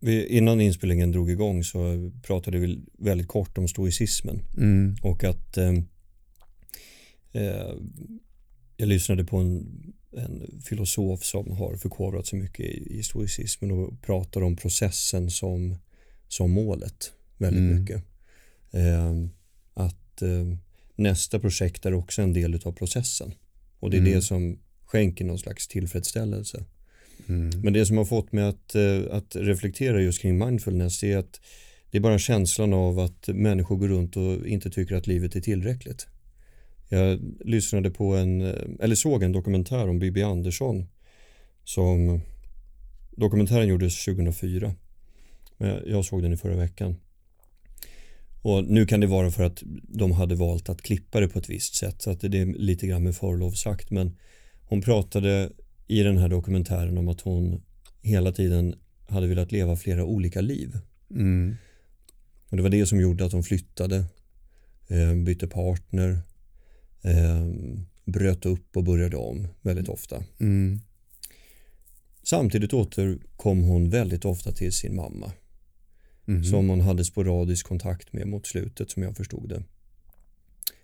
vi, 0.00 0.26
innan 0.26 0.60
inspelningen 0.60 1.12
drog 1.12 1.30
igång 1.30 1.64
så 1.64 2.10
pratade 2.22 2.58
vi 2.58 2.80
väldigt 2.98 3.28
kort 3.28 3.58
om 3.58 3.68
stoicismen 3.68 4.42
Mm. 4.56 4.96
och 5.02 5.24
att 5.24 5.56
eh, 5.56 5.72
eh, 7.32 7.74
jag 8.76 8.88
lyssnade 8.88 9.24
på 9.24 9.36
en, 9.36 9.66
en 10.16 10.60
filosof 10.64 11.24
som 11.24 11.50
har 11.50 11.76
förkovrat 11.76 12.26
sig 12.26 12.38
mycket 12.38 12.60
i, 12.66 12.98
i 12.98 13.02
stoicismen 13.02 13.70
och 13.70 14.02
pratar 14.02 14.42
om 14.42 14.56
processen 14.56 15.30
som, 15.30 15.76
som 16.28 16.50
målet 16.50 17.12
väldigt 17.38 17.60
Mm. 17.60 17.80
mycket. 17.80 18.02
Eh, 18.70 19.14
att 19.74 20.22
eh, 20.22 20.56
nästa 20.94 21.40
projekt 21.40 21.86
är 21.86 21.94
också 21.94 22.22
en 22.22 22.32
del 22.32 22.60
av 22.64 22.72
processen 22.72 23.34
och 23.80 23.90
det 23.90 23.96
är 23.96 24.00
Mm. 24.00 24.12
det 24.12 24.22
som 24.22 24.58
skänker 24.84 25.24
någon 25.24 25.38
slags 25.38 25.68
tillfredsställelse. 25.68 26.64
Mm. 27.28 27.50
Men 27.62 27.72
det 27.72 27.86
som 27.86 27.96
har 27.96 28.04
fått 28.04 28.32
mig 28.32 28.44
att, 28.44 28.74
eh, 28.74 29.00
att 29.10 29.36
reflektera 29.36 30.00
just 30.02 30.22
kring 30.22 30.38
mindfulness 30.38 31.02
är 31.04 31.16
att 31.16 31.40
det 31.90 31.98
är 31.98 32.02
bara 32.02 32.18
känslan 32.18 32.72
av 32.72 32.98
att 32.98 33.28
människor 33.28 33.76
går 33.76 33.88
runt 33.88 34.16
och 34.16 34.46
inte 34.46 34.70
tycker 34.70 34.94
att 34.94 35.06
livet 35.06 35.36
är 35.36 35.40
tillräckligt. 35.40 36.06
Jag 36.88 37.20
lyssnade 37.44 37.90
på 37.90 38.16
en, 38.16 38.40
eh, 38.40 38.54
eller 38.80 38.94
såg 38.94 39.22
en 39.22 39.32
dokumentär 39.32 39.88
om 39.88 39.98
Bibi 39.98 40.22
Andersson 40.22 40.86
som 41.64 42.20
dokumentären 43.16 43.68
gjordes 43.68 44.04
2004 44.04 44.74
men 45.56 45.68
jag- 45.68 45.88
jag 45.88 46.04
såg 46.04 46.22
den 46.22 46.32
i 46.32 46.36
förra 46.36 46.56
veckan. 46.56 46.96
Och 48.42 48.64
nu 48.64 48.86
kan 48.86 49.00
det 49.00 49.06
vara 49.06 49.30
för 49.30 49.42
att 49.42 49.62
de 49.82 50.12
hade 50.12 50.34
valt 50.34 50.68
att 50.68 50.82
klippa 50.82 51.20
det 51.20 51.28
på 51.28 51.38
ett 51.38 51.48
visst 51.48 51.74
sätt 51.74 52.02
så 52.02 52.10
att 52.10 52.20
det 52.20 52.38
är 52.38 52.46
lite 52.46 52.86
grann 52.86 53.02
med 53.02 53.16
förlov 53.16 53.50
sagt 53.50 53.90
men 53.90 54.16
hon 54.64 54.80
pratade 54.82 55.50
i 55.88 56.02
den 56.02 56.18
här 56.18 56.28
dokumentären 56.28 56.98
om 56.98 57.08
att 57.08 57.20
hon 57.20 57.62
hela 58.02 58.32
tiden 58.32 58.74
hade 59.08 59.26
velat 59.26 59.52
leva 59.52 59.76
flera 59.76 60.04
olika 60.04 60.40
liv. 60.40 60.78
Mm. 61.10 61.56
Och 62.48 62.56
det 62.56 62.62
var 62.62 62.70
det 62.70 62.86
som 62.86 63.00
gjorde 63.00 63.24
att 63.24 63.32
hon 63.32 63.42
flyttade, 63.42 64.04
eh, 64.88 65.14
bytte 65.14 65.48
partner, 65.48 66.18
eh, 67.02 67.46
bröt 68.04 68.46
upp 68.46 68.76
och 68.76 68.84
började 68.84 69.16
om 69.16 69.48
väldigt 69.62 69.88
ofta. 69.88 70.22
Mm. 70.40 70.80
Samtidigt 72.22 72.72
återkom 72.74 73.62
hon 73.62 73.90
väldigt 73.90 74.24
ofta 74.24 74.52
till 74.52 74.72
sin 74.72 74.96
mamma 74.96 75.32
Mhm. 76.24 76.44
som 76.44 76.68
hon 76.68 76.80
hade 76.80 77.04
sporadisk 77.04 77.66
kontakt 77.66 78.12
med 78.12 78.26
mot 78.26 78.46
slutet 78.46 78.90
som 78.90 79.02
jag 79.02 79.16
förstod 79.16 79.48
det. 79.48 79.62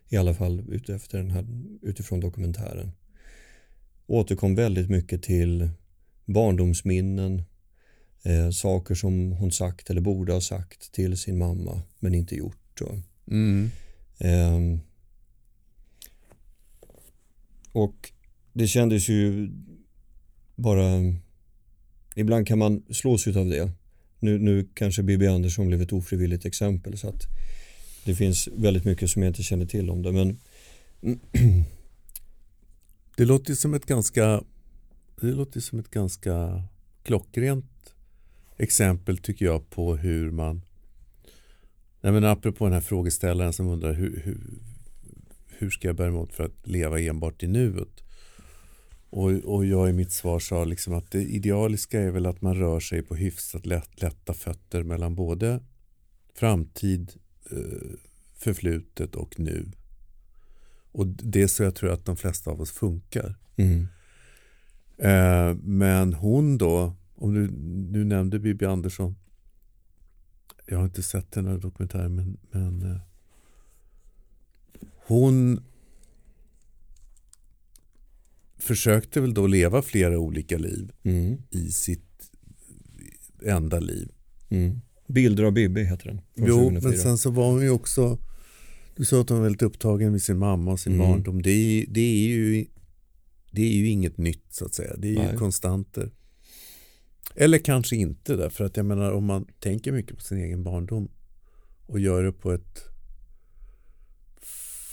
I 0.09 0.17
alla 0.17 0.35
fall 0.35 0.65
utefter 0.69 1.19
den 1.19 1.31
här, 1.31 1.47
utifrån 1.83 2.21
dokumentären. 2.21 2.91
Återkom 4.07 4.55
väldigt 4.55 4.91
mycket 4.91 5.23
till 5.23 5.71
barndomsminnen, 6.25 7.43
eh, 8.23 8.51
saker 8.51 8.95
som 8.95 9.33
hon 9.33 9.53
sagt 9.53 9.91
eller 9.91 10.01
borde 10.01 10.33
ha 10.33 10.41
sagt 10.41 10.93
till 10.93 11.17
sin 11.19 11.39
mamma 11.39 11.83
men 11.99 12.15
inte 12.15 12.37
gjort. 12.37 12.81
Och, 12.81 12.97
Mm. 13.27 13.71
Ehm, 14.19 14.81
och 17.73 18.13
det 18.53 18.67
kändes 18.67 19.09
ju 19.09 19.51
bara 20.57 21.15
Ibland 22.15 22.47
kan 22.47 22.59
man 22.59 22.83
slås 22.91 23.27
av 23.27 23.49
det 23.49 23.71
Nu, 24.21 24.39
nu 24.39 24.69
kanske 24.75 25.03
Bibi 25.03 25.27
Andersson 25.27 25.67
blev 25.67 25.83
ett 25.83 25.93
ofrivilligt 25.93 26.45
exempel 26.45 26.99
så 26.99 27.09
att 27.09 27.23
det 28.05 28.15
finns 28.15 28.49
väldigt 28.57 28.85
mycket 28.85 29.11
som 29.11 29.23
jag 29.23 29.31
inte 29.31 29.43
känner 29.43 29.67
till 29.67 29.91
om 29.91 30.03
det. 30.03 30.13
Men 30.13 30.39
det 33.17 33.25
låter 33.25 33.55
som 33.55 33.75
ett 33.75 33.87
ganska 33.87 34.45
det 35.21 35.33
låter 35.33 35.61
som 35.61 35.79
ett 35.79 35.91
ganska 35.91 36.63
klockrent 37.03 37.95
exempel 38.57 39.19
tycker 39.19 39.45
jag 39.45 39.71
på 39.71 39.97
hur 39.97 40.31
man 40.31 40.63
Nej, 42.01 42.13
men 42.13 42.25
apropå 42.25 42.65
den 42.65 42.75
här 42.75 42.81
frågeställaren 42.81 43.53
som 43.53 43.69
undrar 43.69 43.93
hur, 43.93 44.21
hur, 44.25 44.41
hur 45.47 45.71
ska 45.71 45.89
jag 45.89 45.97
bära 45.97 46.09
emot 46.09 46.33
för 46.33 46.45
att 46.45 46.67
leva 46.67 47.01
enbart 47.01 47.43
i 47.43 47.47
nuet? 47.47 48.05
Och, 49.11 49.31
och 49.31 49.67
jag 49.67 49.91
i 49.91 49.93
mitt 49.93 50.13
svar 50.13 50.39
sa 50.39 50.65
liksom 50.65 50.95
att 50.95 51.11
det 51.11 51.23
idealiska 51.23 52.01
är 52.01 52.11
väl 52.11 52.27
att 52.27 52.43
man 52.43 52.55
rör 52.55 52.81
sig 52.81 53.03
på 53.03 53.15
hyfsat 53.15 53.67
lätt, 53.67 54.03
lätta 54.03 54.35
fötter 54.35 54.83
mellan 54.83 55.15
både 55.15 55.61
framtid, 56.35 57.13
eh, 57.51 57.99
förflutet 58.35 59.15
och 59.15 59.41
nu. 59.41 59.71
Och 60.95 61.07
det 61.07 61.43
är 61.43 61.47
så 61.47 61.63
jag 61.63 61.75
tror 61.75 61.91
att 61.93 62.05
de 62.05 62.17
flesta 62.17 62.51
av 62.51 62.61
oss 62.61 62.71
funkar. 62.71 63.35
mm. 63.57 63.87
Eh, 64.99 65.55
men 65.63 66.15
hon 66.15 66.59
då, 66.59 66.95
om 67.15 67.35
du 67.35 67.51
nu 67.99 68.05
nämnde 68.05 68.39
Bibi 68.39 68.65
Andersson. 68.67 69.17
Jag 70.67 70.79
har 70.79 70.85
inte 70.85 71.03
sett 71.03 71.33
den 71.33 71.47
här 71.47 71.59
dokumentären 71.59 72.15
men, 72.17 72.37
men 72.51 72.91
eh, 72.93 73.01
hon 75.07 75.61
försökte 78.59 79.21
väl 79.21 79.35
då 79.35 79.47
leva 79.47 79.83
flera 79.83 80.19
olika 80.19 80.59
liv 80.59 80.93
Mm. 81.03 81.43
i 81.51 81.71
sitt 81.71 82.31
enda 83.45 83.81
liv. 83.81 84.13
Mm. 84.49 84.81
Bilder 85.07 85.45
av 85.45 85.53
Bibi 85.53 85.85
heter 85.85 86.07
den. 86.09 86.21
Jo, 86.35 86.57
2004. 86.57 86.89
men 86.91 86.99
sen 86.99 87.19
så 87.19 87.31
var 87.31 87.51
hon 87.53 87.63
ju 87.63 87.71
också 87.71 88.19
Du 88.97 89.05
sa 89.05 89.21
att 89.21 89.29
hon 89.29 89.39
var 89.39 89.45
väldigt 89.45 89.63
upptagen 89.63 90.13
med 90.13 90.23
sin 90.23 90.39
mamma 90.39 90.73
och 90.73 90.81
sin 90.81 90.95
Mm. 90.95 91.07
barndom. 91.09 91.43
Det 91.43 91.51
är, 91.51 91.87
det, 91.89 92.01
är 92.01 92.29
ju, 92.29 92.67
det 93.51 93.63
är 93.63 93.73
ju 93.73 93.89
inget 93.89 94.19
nytt 94.19 94.45
så 94.51 94.65
att 94.65 94.75
säga. 94.75 94.97
Det 94.97 95.09
är 95.09 95.13
ju 95.13 95.19
Nej. 95.19 95.37
konstanter. 95.37 96.11
Eller 97.35 97.59
kanske 97.59 97.97
inte 97.97 98.37
därför 98.37 98.65
att 98.65 98.77
jag 98.77 98.87
menar 98.87 99.13
om 99.13 99.25
man 99.25 99.47
tänker 99.61 99.93
mycket 99.93 100.17
på 100.17 100.23
sin 100.23 100.39
egen 100.39 100.65
barndom 100.65 101.09
och 101.87 102.01
gör 102.01 102.23
det 102.23 102.33
på 102.33 102.53
ett 102.53 102.83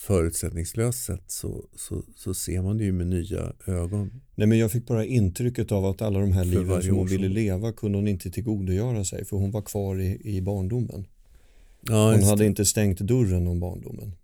förutsättningslöst 0.07 1.03
sätt 1.05 1.23
så, 1.27 1.65
så, 1.75 2.03
så 2.15 2.33
ser 2.33 2.61
man 2.61 2.77
det 2.77 2.83
ju 2.83 2.91
med 2.91 3.07
nya 3.07 3.53
ögon. 3.67 4.21
Nej, 4.35 4.47
men 4.47 4.57
jag 4.57 4.71
fick 4.71 4.87
bara 4.87 5.05
intrycket 5.05 5.71
av 5.71 5.85
att 5.85 6.01
alla 6.01 6.19
de 6.19 6.31
här 6.31 6.45
liven 6.45 6.81
som 6.81 6.95
hon 6.95 7.07
ville 7.07 7.27
leva 7.29 7.71
kunde 7.73 7.97
hon 7.97 8.07
inte 8.07 8.31
tillgodogöra 8.31 9.05
sig 9.05 9.25
för 9.25 9.37
hon 9.37 9.51
var 9.51 9.61
kvar 9.61 9.99
i, 9.99 10.37
i 10.37 10.41
barndomen. 10.41 11.07
Ja, 11.81 12.11
Hon 12.11 12.23
hade 12.23 12.45
inte 12.45 12.65
stängt 12.65 12.99
dörren 12.99 13.47
om 13.47 13.59
barndomen. 13.59 14.15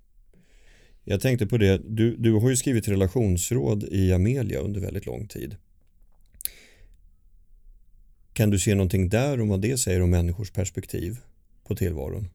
Jag 1.04 1.22
tänkte 1.22 1.48
på 1.48 1.58
det, 1.58 1.82
du, 1.86 2.16
du 2.16 2.34
har 2.34 2.50
ju 2.50 2.58
skrivit 2.58 2.88
relationsråd 2.88 3.84
i 3.84 4.14
Amelia 4.14 4.60
under 4.60 4.82
väldigt 4.82 5.06
lång 5.06 5.28
tid. 5.28 5.56
Kan 8.34 8.50
du 8.50 8.60
se 8.60 8.76
någonting 8.76 9.10
där 9.10 9.42
om 9.42 9.48
vad 9.50 9.62
det 9.62 9.78
säger 9.78 10.02
om 10.02 10.10
människors 10.10 10.52
perspektiv 10.52 11.18
på 11.64 11.76
tillvaron? 11.76 12.30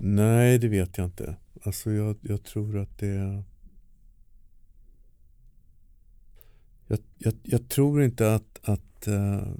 Nej, 0.00 0.58
det 0.58 0.68
vet 0.68 0.98
jag 0.98 1.04
inte. 1.04 1.36
Alltså 1.62 1.92
jag, 1.92 2.16
jag 2.20 2.44
tror 2.44 2.78
att 2.78 2.98
det 2.98 3.44
jag, 6.86 6.98
jag, 7.18 7.34
jag 7.42 7.68
tror 7.68 8.02
inte 8.02 8.34
att, 8.34 8.60
att 8.62 9.06
äh, 9.06 9.52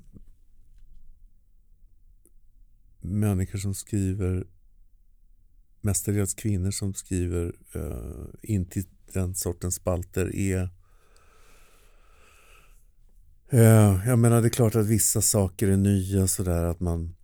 människor 3.01 3.59
som 3.59 3.75
skriver 3.75 4.47
mestadels 5.81 6.35
kvinnor 6.35 6.71
som 6.71 6.95
skriver 6.95 7.53
äh, 7.75 8.53
in 8.53 8.65
till 8.65 8.85
den 9.13 9.35
sortens 9.35 9.75
spalter 9.75 10.37
är 10.37 10.71
eh, 13.49 14.09
jag 14.09 14.19
menar 14.19 14.43
det 14.43 14.49
är 14.49 14.51
klart 14.51 14.75
att 14.75 14.87
vissa 14.87 15.23
saker 15.23 15.69
är 15.69 15.77
nya 15.77 16.27
sådär 16.27 16.65
att 16.65 16.81
man 16.81 17.15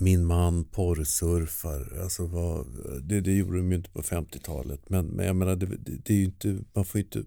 min 0.00 0.26
man 0.26 0.64
porrsurfar. 0.64 1.98
Alltså 2.02 2.26
vad, 2.26 2.66
det, 3.02 3.20
det 3.20 3.32
gjorde 3.32 3.56
de 3.56 3.70
ju 3.70 3.76
inte 3.76 3.90
på 3.90 4.02
50-talet. 4.02 4.88
Men, 4.88 5.06
men 5.06 5.26
jag 5.26 5.36
menar, 5.36 5.56
det, 5.56 5.66
det, 5.76 6.12
är 6.12 6.18
ju 6.18 6.24
inte, 6.24 6.58
man 6.72 6.84
får 6.84 6.98
ju 6.98 7.04
inte 7.04 7.24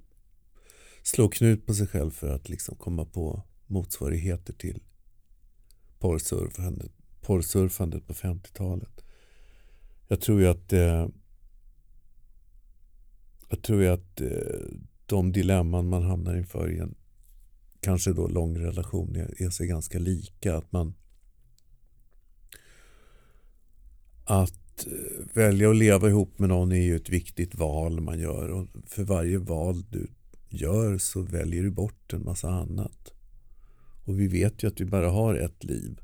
slå 1.03 1.29
knut 1.29 1.65
på 1.65 1.73
sig 1.73 1.87
själv 1.87 2.11
för 2.11 2.29
att 2.35 2.49
liksom 2.49 2.75
komma 2.75 3.05
på 3.05 3.43
motsvarigheter 3.67 4.53
till 4.53 4.81
porrsurfandet, 5.99 6.91
porrsurfandet 7.21 8.07
på 8.07 8.13
50-talet. 8.13 9.01
Jag 10.07 10.21
tror 10.21 10.41
ju 10.41 10.47
att 10.47 10.73
eh, 10.73 11.07
jag 13.49 13.61
tror 13.61 13.81
ju 13.81 13.87
att 13.87 14.21
eh, 14.21 14.29
de 15.05 15.31
dilemman 15.31 15.89
man 15.89 16.03
hamnar 16.03 16.37
inför 16.37 16.71
i 16.71 16.77
en 16.79 16.95
kanske 17.79 18.13
då 18.13 18.27
lång 18.27 18.57
relation 18.57 19.15
är, 19.15 19.41
är 19.41 19.49
sig 19.49 19.67
ganska 19.67 19.99
lika. 19.99 20.57
Att 20.57 20.71
man 20.71 20.93
att 24.31 24.87
eh, 24.87 25.25
välja 25.33 25.69
att 25.69 25.75
leva 25.75 26.09
ihop 26.09 26.39
med 26.39 26.49
någon 26.49 26.71
är 26.71 26.81
ju 26.81 26.95
ett 26.95 27.09
viktigt 27.09 27.55
val 27.55 28.01
man 28.01 28.19
gör 28.19 28.49
och 28.49 28.67
för 28.85 29.03
varje 29.03 29.37
val 29.37 29.83
du 29.89 30.07
gör 30.49 30.97
så 30.97 31.21
väljer 31.21 31.63
du 31.63 31.71
bort 31.71 32.13
en 32.13 32.23
massa 32.23 32.49
annat. 32.49 33.13
Och 34.05 34.19
vi 34.19 34.27
vet 34.27 34.63
ju 34.63 34.67
att 34.67 34.81
vi 34.81 34.85
bara 34.85 35.09
har 35.09 35.35
ett 35.35 35.63
liv. 35.63 35.99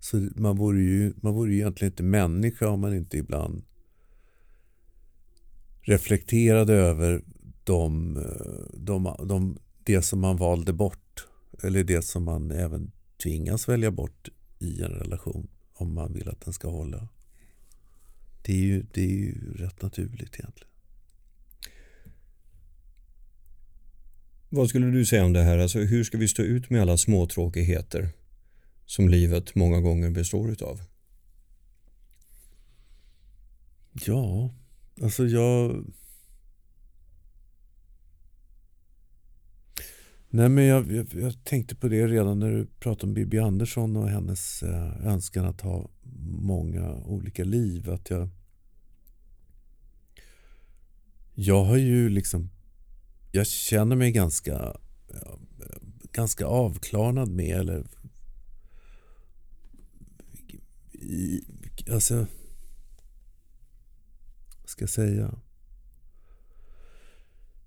Så 0.00 0.28
man 0.36 0.56
vore 0.56 0.82
ju, 0.82 1.12
man 1.16 1.34
vore 1.34 1.52
ju 1.52 1.58
egentligen 1.58 1.92
inte 1.92 2.02
människa 2.02 2.68
om 2.68 2.80
man 2.80 2.94
inte 2.94 3.18
ibland 3.18 3.62
reflekterade 5.80 6.74
över 6.74 7.22
de, 7.64 8.16
eh, 8.16 8.76
de, 8.78 9.16
de, 9.24 9.58
det 9.84 10.02
som 10.02 10.20
man 10.20 10.36
valde 10.36 10.72
bort. 10.72 11.26
Eller 11.62 11.84
det 11.84 12.02
som 12.02 12.24
man 12.24 12.50
även 12.50 12.92
tvingas 13.22 13.68
välja 13.68 13.90
bort 13.90 14.28
i 14.58 14.82
en 14.82 14.90
relation 14.90 15.48
om 15.82 15.94
man 15.94 16.12
vill 16.12 16.28
att 16.28 16.40
den 16.40 16.52
ska 16.52 16.68
hålla. 16.68 17.08
Det 18.42 18.52
är 18.52 18.56
ju, 18.56 18.86
det 18.92 19.02
är 19.02 19.16
ju 19.16 19.54
rätt 19.54 19.82
naturligt 19.82 20.34
egentligen. 20.34 20.72
Vad 24.48 24.68
skulle 24.68 24.86
du 24.86 25.06
säga 25.06 25.24
om 25.24 25.32
det 25.32 25.42
här? 25.42 25.58
Alltså, 25.58 25.78
hur 25.78 26.04
ska 26.04 26.18
vi 26.18 26.28
stå 26.28 26.42
ut 26.42 26.70
med 26.70 26.82
alla 26.82 26.96
småtråkigheter 26.96 28.10
som 28.86 29.08
livet 29.08 29.54
många 29.54 29.80
gånger 29.80 30.10
består 30.10 30.50
utav? 30.50 30.82
Ja, 33.92 34.54
alltså 35.02 35.26
jag... 35.26 35.84
Nej 40.34 40.48
men 40.48 40.64
jag, 40.64 40.92
jag, 40.92 41.06
jag 41.12 41.44
tänkte 41.44 41.74
på 41.74 41.88
det 41.88 42.06
redan 42.06 42.38
när 42.38 42.50
du 42.50 42.66
pratade 42.66 43.06
om 43.06 43.14
Bibi 43.14 43.38
Andersson 43.38 43.96
och 43.96 44.08
hennes 44.08 44.62
eh, 44.62 45.06
önskan 45.06 45.44
att 45.44 45.60
ha 45.60 45.90
många 46.26 46.94
olika 46.94 47.44
liv. 47.44 47.90
Att 47.90 48.10
jag, 48.10 48.28
jag 51.34 51.64
har 51.64 51.76
ju 51.76 52.08
liksom, 52.08 52.50
jag 53.32 53.46
känner 53.46 53.96
mig 53.96 54.12
ganska, 54.12 54.76
ganska 56.12 56.46
avklarnad 56.46 57.28
med 57.30 57.60
eller 57.60 57.86
i, 60.92 61.44
alltså 61.90 62.26
vad 64.60 64.68
ska 64.68 64.82
jag 64.82 64.90
säga? 64.90 65.34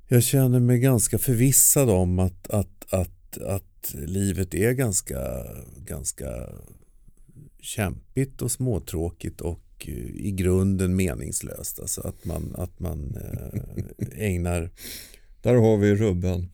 Jag 0.07 0.23
känner 0.23 0.59
mig 0.59 0.79
ganska 0.79 1.17
förvissad 1.17 1.89
om 1.89 2.19
att, 2.19 2.49
att, 2.49 2.93
att, 2.93 3.37
att 3.37 3.93
livet 3.93 4.53
är 4.53 4.71
ganska, 4.71 5.19
ganska 5.85 6.49
kämpigt 7.59 8.41
och 8.41 8.51
småtråkigt 8.51 9.41
och 9.41 9.87
eh, 9.87 9.93
i 10.15 10.31
grunden 10.31 10.95
meningslöst. 10.95 11.79
Alltså 11.79 12.01
att 12.01 12.25
man, 12.25 12.55
att 12.57 12.79
man 12.79 13.17
eh, 13.17 14.25
ägnar 14.25 14.69
Där 15.45 15.55
har 15.55 15.77
vi 15.77 15.95
rubben. 15.95 16.49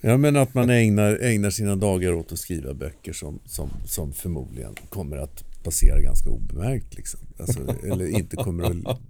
Ja 0.00 0.16
men 0.16 0.36
att 0.36 0.54
man 0.54 0.70
ägnar, 0.70 1.18
ägnar 1.22 1.50
sina 1.50 1.76
dagar 1.76 2.12
åt 2.12 2.32
att 2.32 2.38
skriva 2.38 2.74
böcker 2.74 3.12
som, 3.12 3.40
som, 3.44 3.70
som 3.86 4.12
förmodligen 4.12 4.74
kommer 4.88 5.16
att 5.16 5.44
passera 5.64 6.00
ganska 6.00 6.30
obemärkt. 6.30 6.94
Liksom. 6.94 7.20
Alltså, 7.38 7.60
eller 7.84 8.06
inte 8.06 8.36
kommer 8.36 8.64
att... 8.64 9.00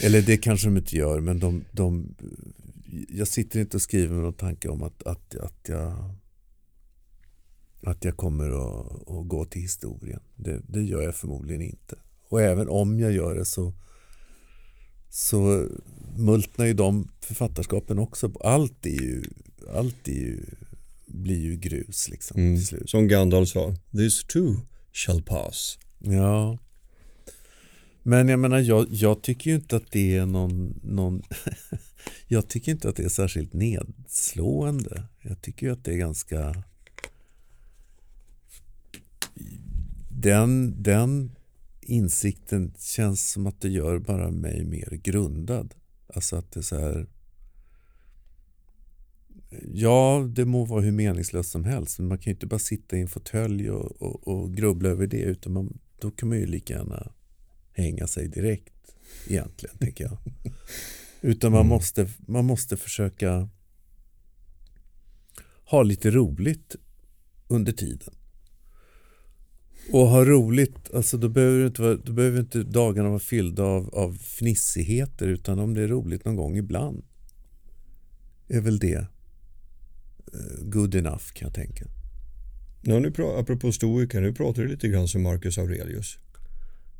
Eller 0.00 0.22
det 0.22 0.36
kanske 0.36 0.66
de 0.66 0.76
inte 0.76 0.96
gör 0.96 1.20
men 1.20 1.38
de, 1.38 1.64
de, 1.72 2.14
jag 3.08 3.28
sitter 3.28 3.60
inte 3.60 3.76
och 3.76 3.82
skriver 3.82 4.14
med 4.14 4.24
någon 4.24 4.32
tanke 4.32 4.68
om 4.68 4.82
att, 4.82 5.02
att, 5.02 5.34
att 5.34 5.68
jag 5.68 6.14
att 7.86 8.04
jag 8.04 8.16
kommer 8.16 8.50
att, 8.50 9.08
att 9.08 9.28
gå 9.28 9.44
till 9.44 9.62
historien. 9.62 10.20
Det, 10.36 10.60
det, 10.68 10.82
gör 10.82 11.02
jag 11.02 11.14
förmodligen 11.14 11.62
inte. 11.62 11.96
Och 12.28 12.42
även 12.42 12.68
om 12.68 13.00
jag 13.00 13.12
gör 13.12 13.34
det 13.34 13.44
så, 13.44 13.72
så 15.10 15.68
multnar 16.16 16.66
ju 16.66 16.74
de 16.74 17.08
författarskapen 17.20 17.98
också. 17.98 18.32
Allt, 18.40 18.86
är 18.86 18.90
ju, 18.90 19.22
allt 19.74 20.08
är 20.08 20.12
ju, 20.12 20.44
blir 21.06 21.40
ju 21.40 21.56
grus 21.56 22.08
liksom, 22.08 22.40
Mm. 22.40 22.60
Som 22.86 23.08
Gandalf 23.08 23.48
sa, 23.48 23.74
this 23.92 24.24
too 24.24 24.56
shall 24.92 25.22
pass. 25.22 25.78
Ja. 25.98 26.58
Men 28.08 28.28
jag 28.28 28.38
menar, 28.38 28.58
jag, 28.58 28.86
jag 28.90 29.22
tycker 29.22 29.50
ju 29.50 29.56
inte 29.56 29.76
att 29.76 29.90
det 29.90 30.16
är 30.16 30.26
någon, 30.26 30.80
någon 30.82 31.22
jag 32.28 32.48
tycker 32.48 32.72
inte 32.72 32.88
att 32.88 32.96
det 32.96 33.04
är 33.04 33.08
särskilt 33.08 33.52
nedslående. 33.52 35.02
Jag 35.20 35.42
tycker 35.42 35.66
ju 35.66 35.72
att 35.72 35.84
det 35.84 35.92
är 35.92 35.96
ganska 35.96 36.64
den, 40.08 40.82
den 40.82 41.30
insikten 41.80 42.74
känns 42.78 43.30
som 43.30 43.46
att 43.46 43.60
det 43.60 43.68
gör 43.68 43.98
bara 43.98 44.30
mig 44.30 44.64
mer 44.64 45.00
grundad. 45.02 45.74
Alltså 46.14 46.36
att 46.36 46.52
det 46.52 46.60
är 46.60 46.62
så 46.62 46.80
här 46.80 47.06
Ja, 49.72 50.28
det 50.34 50.44
må 50.44 50.64
vara 50.64 50.80
hur 50.80 50.92
meningslöst 50.92 51.50
som 51.50 51.64
helst 51.64 51.98
men 51.98 52.08
man 52.08 52.18
kan 52.18 52.30
ju 52.30 52.34
inte 52.34 52.46
bara 52.46 52.58
sitta 52.58 52.96
i 52.96 53.00
en 53.00 53.08
fåtölj 53.08 53.70
och, 53.70 54.02
och, 54.02 54.28
och 54.28 54.54
grubbla 54.54 54.88
över 54.88 55.06
det 55.06 55.22
utan 55.22 55.52
man, 55.52 55.78
då 56.00 56.10
kan 56.10 56.28
man 56.28 56.38
ju 56.38 56.46
lika 56.46 56.74
gärna 56.74 57.12
hänga 57.76 58.06
sig 58.06 58.28
direkt 58.28 58.74
egentligen, 59.28 59.78
tänker 59.78 60.04
jag. 60.04 60.18
Utan 61.20 61.52
man, 61.52 61.60
Mm. 61.60 61.68
måste, 61.68 62.08
man 62.18 62.44
måste 62.44 62.76
försöka 62.76 63.48
ha 65.64 65.82
lite 65.82 66.10
roligt 66.10 66.76
under 67.48 67.72
tiden. 67.72 68.14
Och 69.92 70.06
ha 70.08 70.24
roligt, 70.24 70.94
alltså 70.94 71.16
då 71.18 71.28
behöver, 71.28 71.66
inte 71.66 71.82
vara, 71.82 71.94
då 71.94 72.12
behöver 72.12 72.40
inte 72.40 72.62
dagarna 72.62 73.08
vara 73.08 73.18
fyllda 73.18 73.62
av, 73.62 73.94
av 73.94 74.12
fnissigheter 74.18 75.26
utan 75.26 75.58
om 75.58 75.74
det 75.74 75.82
är 75.82 75.88
roligt 75.88 76.24
någon 76.24 76.36
gång 76.36 76.56
ibland 76.56 77.04
är 78.48 78.60
väl 78.60 78.78
det 78.78 78.94
eh, 80.32 80.62
good 80.62 80.94
enough 80.94 81.24
kan 81.34 81.46
jag 81.46 81.54
tänka. 81.54 81.84
Ja, 82.82 82.98
nu 82.98 83.12
apropå 83.38 83.72
stoiker, 83.72 84.20
nu 84.20 84.32
pratar 84.32 84.62
du 84.62 84.68
lite 84.68 84.88
grann 84.88 85.08
som 85.08 85.22
Marcus 85.22 85.58
Aurelius. 85.58 86.18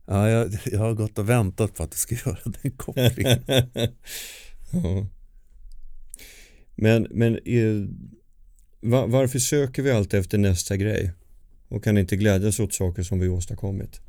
Ja, 0.07 0.29
jag, 0.31 0.59
jag 0.67 0.79
har 0.79 0.95
gått 0.95 1.19
och 1.19 1.29
väntat 1.29 1.75
på 1.75 1.83
att 1.83 1.91
du 1.91 1.97
ska 1.97 2.15
göra 2.27 2.39
den 2.63 2.73
kopplingen. 2.73 3.43
ja. 4.73 5.07
Men, 6.75 7.07
men 7.11 7.35
eh, 7.45 7.89
va- 8.81 9.07
varför 9.07 9.39
söker 9.39 9.83
vi 9.83 9.91
alltid 9.91 10.21
efter 10.21 10.39
nästa 10.39 10.77
grej? 10.77 11.13
Och 11.69 11.85
kan 11.85 11.99
inte 11.99 12.17
glädjas 12.17 12.61
åt 12.61 12.75
saker 12.75 13.03
som 13.03 13.19
vi 13.21 13.29
åstadkommit? 13.29 14.01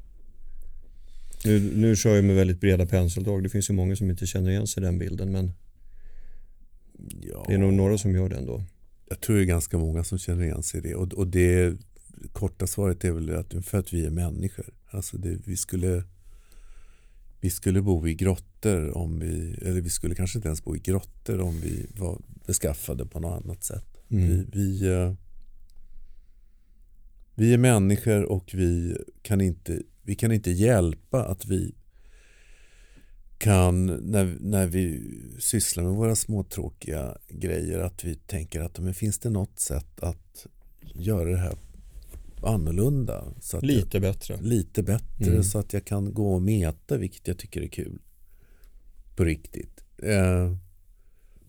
Nu, 1.46 1.72
nu 1.76 1.96
kör 1.96 2.16
jag 2.16 2.24
med 2.26 2.36
väldigt 2.36 2.62
breda 2.62 2.86
penseldrag. 2.86 3.44
Det 3.44 3.50
finns 3.50 3.70
ju 3.70 3.74
många 3.74 3.96
som 3.96 4.10
inte 4.10 4.26
känner 4.28 4.50
igen 4.52 4.68
sig 4.68 4.84
i 4.84 4.86
den 4.86 5.00
bilden. 5.00 5.32
Men 5.32 5.52
Ja, 7.22 7.46
det 7.48 7.54
är 7.54 7.58
nog 7.58 7.74
några 7.74 7.98
som 7.98 8.16
gör 8.16 8.30
det 8.30 8.36
ändå. 8.36 8.64
jag 9.10 9.20
tror 9.22 9.36
det 9.36 9.42
är 9.44 9.46
ganska 9.46 9.78
många 9.78 10.04
som 10.04 10.18
känner 10.18 10.44
igen 10.44 10.64
sig 10.64 10.80
i 10.80 10.84
det. 10.84 10.96
Och, 10.96 11.14
och 11.14 11.28
det 11.28 11.78
korta 12.32 12.68
svaret 12.68 13.06
är 13.06 13.12
väl 13.12 13.36
att 13.36 13.66
för 13.66 13.78
att 13.78 13.94
vi 13.94 14.06
är 14.06 14.10
människor. 14.10 14.74
Alltså 14.90 15.18
det, 15.18 15.40
vi, 15.46 15.58
skulle, 15.58 16.04
vi 17.42 17.50
skulle 17.50 17.82
bo 17.82 18.08
i 18.08 18.16
grottor 18.16 18.98
om 18.98 19.20
vi, 19.20 19.58
eller 19.62 19.82
vi 19.82 19.90
skulle 19.90 20.16
kanske 20.16 20.38
inte 20.38 20.48
ens 20.48 20.64
bo 20.64 20.76
i 20.76 20.80
grottor 20.80 21.40
om 21.42 21.60
vi 21.60 21.86
var 21.98 22.22
beskaffade 22.46 23.06
på 23.06 23.20
något 23.20 23.44
annat 23.44 23.64
sätt. 23.64 23.98
Mm. 24.10 24.28
Vi, 24.28 24.46
vi, 24.52 24.88
eh, 24.88 25.14
vi 27.36 27.54
är 27.54 27.58
människor 27.58 28.24
och 28.24 28.52
vi 28.54 28.98
kan, 29.22 29.42
inte, 29.42 29.82
vi 30.04 30.16
kan 30.16 30.32
inte 30.32 30.52
hjälpa 30.52 31.26
att 31.26 31.46
vi 31.46 31.76
kan, 33.38 33.86
när, 33.86 34.38
när 34.40 34.68
vi 34.68 35.14
sysslar 35.40 35.84
med 35.84 35.94
våra 35.94 36.16
småtråkiga 36.16 37.18
grejer, 37.28 37.80
att 37.80 38.04
vi 38.04 38.16
tänker 38.16 38.62
att 38.62 38.80
men 38.80 38.94
finns 38.94 39.20
det 39.20 39.30
något 39.30 39.60
sätt 39.60 40.00
att 40.00 40.48
göra 40.82 41.30
det 41.30 41.38
här 41.38 41.58
annorlunda? 42.44 43.34
Så 43.42 43.62
Lite 43.62 44.00
bättre. 44.00 44.34
Jag, 44.34 44.44
lite 44.44 44.84
bättre 44.84 45.32
Mm. 45.32 45.44
så 45.44 45.60
att 45.60 45.74
jag 45.74 45.86
kan 45.86 46.14
gå 46.14 46.34
och 46.34 46.42
meta, 46.42 46.98
vilket 46.98 47.28
jag 47.28 47.38
tycker 47.38 47.62
är 47.62 47.68
kul. 47.68 48.02
På 49.16 49.24
riktigt. 49.24 49.84
Eh, 49.98 50.54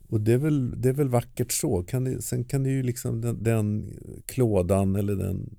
och 0.09 0.21
det 0.21 0.33
är, 0.33 0.39
väl, 0.39 0.81
det 0.81 0.89
är 0.89 0.93
väl 0.93 1.09
vackert 1.09 1.53
så. 1.53 1.83
Kan 1.83 2.05
det, 2.05 2.23
sen 2.23 2.45
kan 2.45 2.63
det 2.63 2.71
ju 2.71 2.83
liksom 2.83 3.21
den, 3.21 3.43
den 3.43 3.95
klådan 4.27 4.97
eller 4.97 5.17
den 5.17 5.57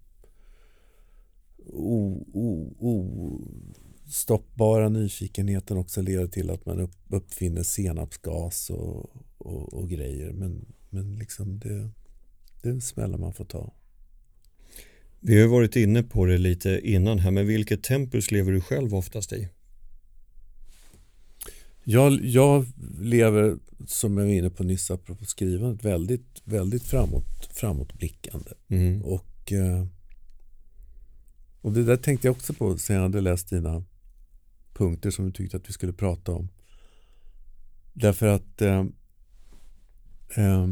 ostoppbara 4.08 4.90
nyfikenheten 4.90 5.78
också 5.78 6.02
leda 6.02 6.28
till 6.28 6.50
att 6.50 6.66
man 6.66 6.80
upp, 6.80 6.96
uppfinner 7.10 7.64
senapsgas 7.64 8.70
och, 8.70 9.10
och, 9.38 9.74
och 9.74 9.90
grejer. 9.90 10.34
Men, 10.34 10.66
men 10.90 11.16
liksom 11.16 11.60
det, 11.60 11.90
det 12.62 12.70
är 12.70 12.74
en 12.74 12.82
smälla 12.82 13.18
man 13.18 13.34
får 13.34 13.46
ta. 13.46 13.74
Vi 15.20 15.42
har 15.42 15.48
varit 15.48 15.76
inne 15.76 16.04
på 16.04 16.26
det 16.26 16.38
lite 16.38 16.82
innan 16.84 17.20
här, 17.20 17.32
men 17.32 17.48
vilket 17.48 17.84
tempus 17.84 18.32
lever 18.32 18.52
du 18.52 18.62
själv 18.62 18.96
oftast 18.96 19.34
i? 19.34 19.50
Jag, 21.84 22.26
jag 22.26 22.66
lever, 23.00 23.58
som 23.88 24.18
jag 24.18 24.26
var 24.26 24.32
inne 24.32 24.50
på 24.50 24.64
nyss 24.64 24.92
apropå 24.92 25.26
skrivandet, 25.26 25.86
väldigt, 25.86 26.42
väldigt 26.44 26.84
framåt, 26.84 27.50
framåtblickande. 27.54 28.52
Mm. 28.68 29.02
Och, 29.02 29.52
eh, 29.52 29.86
och 31.62 31.72
det 31.72 31.84
där 31.84 31.98
tänkte 31.98 32.28
jag 32.28 32.36
också 32.36 32.54
på 32.54 32.78
sen 32.78 32.96
jag 32.96 33.04
hade 33.04 33.22
läst 33.22 33.50
dina 33.50 33.84
punkter 34.74 35.12
som 35.12 35.26
du 35.26 35.32
tyckte 35.32 35.58
att 35.58 35.70
vi 35.70 35.74
skulle 35.74 35.94
prata 35.94 36.32
om. 36.32 36.50
Därför 37.94 38.28
att 38.28 38.62
eh, 38.62 38.86
eh, 40.36 40.68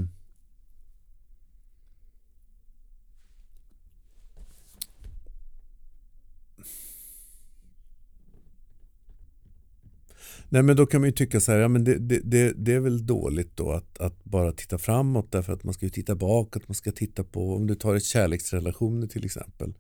Nej 10.49 10.63
men 10.63 10.75
då 10.75 10.85
kan 10.85 11.01
man 11.01 11.07
ju 11.07 11.11
tycka 11.11 11.39
så 11.39 11.51
här, 11.51 11.59
ja 11.59 11.67
men 11.67 11.83
det, 11.83 11.97
det, 11.97 12.19
det, 12.23 12.53
det 12.57 12.73
är 12.73 12.79
väl 12.79 13.05
dåligt 13.05 13.57
då 13.57 13.71
att, 13.71 13.97
att 13.97 14.23
bara 14.23 14.51
titta 14.51 14.77
framåt 14.77 15.31
därför 15.31 15.53
att 15.53 15.63
man 15.63 15.73
ska 15.73 15.85
ju 15.85 15.89
titta 15.89 16.15
bakåt, 16.15 16.67
man 16.67 16.75
ska 16.75 16.91
titta 16.91 17.23
på, 17.23 17.55
om 17.55 17.67
du 17.67 17.75
tar 17.75 17.95
ett 17.95 18.03
kärleksrelationer 18.03 19.07
till 19.07 19.25
exempel. 19.25 19.73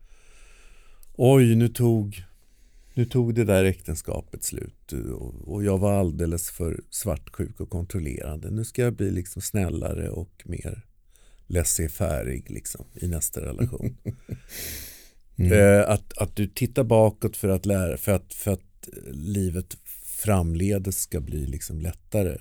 Oj, 1.13 1.55
nu 1.55 1.67
tog, 1.67 2.23
nu 2.93 3.05
tog 3.05 3.35
det 3.35 3.43
där 3.43 3.63
äktenskapet 3.63 4.43
slut 4.43 4.93
och, 4.93 5.53
och 5.53 5.63
jag 5.63 5.77
var 5.77 5.93
alldeles 5.93 6.49
för 6.49 6.81
svartsjuk 6.89 7.59
och 7.59 7.69
kontrollerande. 7.69 8.51
Nu 8.51 8.65
ska 8.65 8.81
jag 8.81 8.93
bli 8.93 9.11
liksom 9.11 9.41
snällare 9.41 10.09
och 10.09 10.41
mer 10.45 10.85
laissez-färig 11.47 12.49
liksom 12.51 12.85
i 12.93 13.07
nästa 13.07 13.41
relation. 13.41 13.97
Mm. 15.39 15.51
Eh, 15.51 15.89
att, 15.89 16.17
att 16.17 16.35
du 16.35 16.47
tittar 16.47 16.83
bakåt 16.83 17.37
för 17.37 17.47
att 17.47 17.65
lära, 17.65 17.97
för 17.97 18.11
att, 18.11 18.33
för 18.33 18.51
att 18.51 18.89
livet 19.11 19.77
framledes 20.17 21.01
ska 21.01 21.21
bli 21.21 21.45
liksom 21.45 21.81
lättare. 21.81 22.37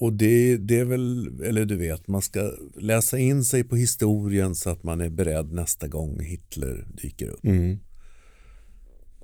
Och 0.00 0.12
det, 0.12 0.56
det 0.56 0.78
är 0.78 0.84
väl, 0.84 1.40
eller 1.42 1.64
du 1.64 1.76
vet, 1.76 2.08
man 2.08 2.22
ska 2.22 2.52
läsa 2.76 3.18
in 3.18 3.44
sig 3.44 3.64
på 3.64 3.76
historien 3.76 4.54
så 4.54 4.70
att 4.70 4.82
man 4.82 5.00
är 5.00 5.10
beredd 5.10 5.52
nästa 5.52 5.88
gång 5.88 6.20
Hitler 6.20 6.86
dyker 7.02 7.28
upp. 7.28 7.44
Mm. 7.44 7.78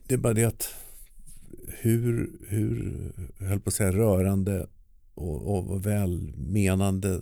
Det 0.06 0.14
är 0.14 0.18
bara 0.18 0.34
det 0.34 0.44
att 0.44 0.68
hur, 1.68 2.30
hur 2.48 3.12
höll 3.38 3.60
på 3.60 3.68
att 3.68 3.74
säga 3.74 3.92
rörande 3.92 4.66
och, 5.14 5.72
och 5.72 5.86
välmenande 5.86 7.20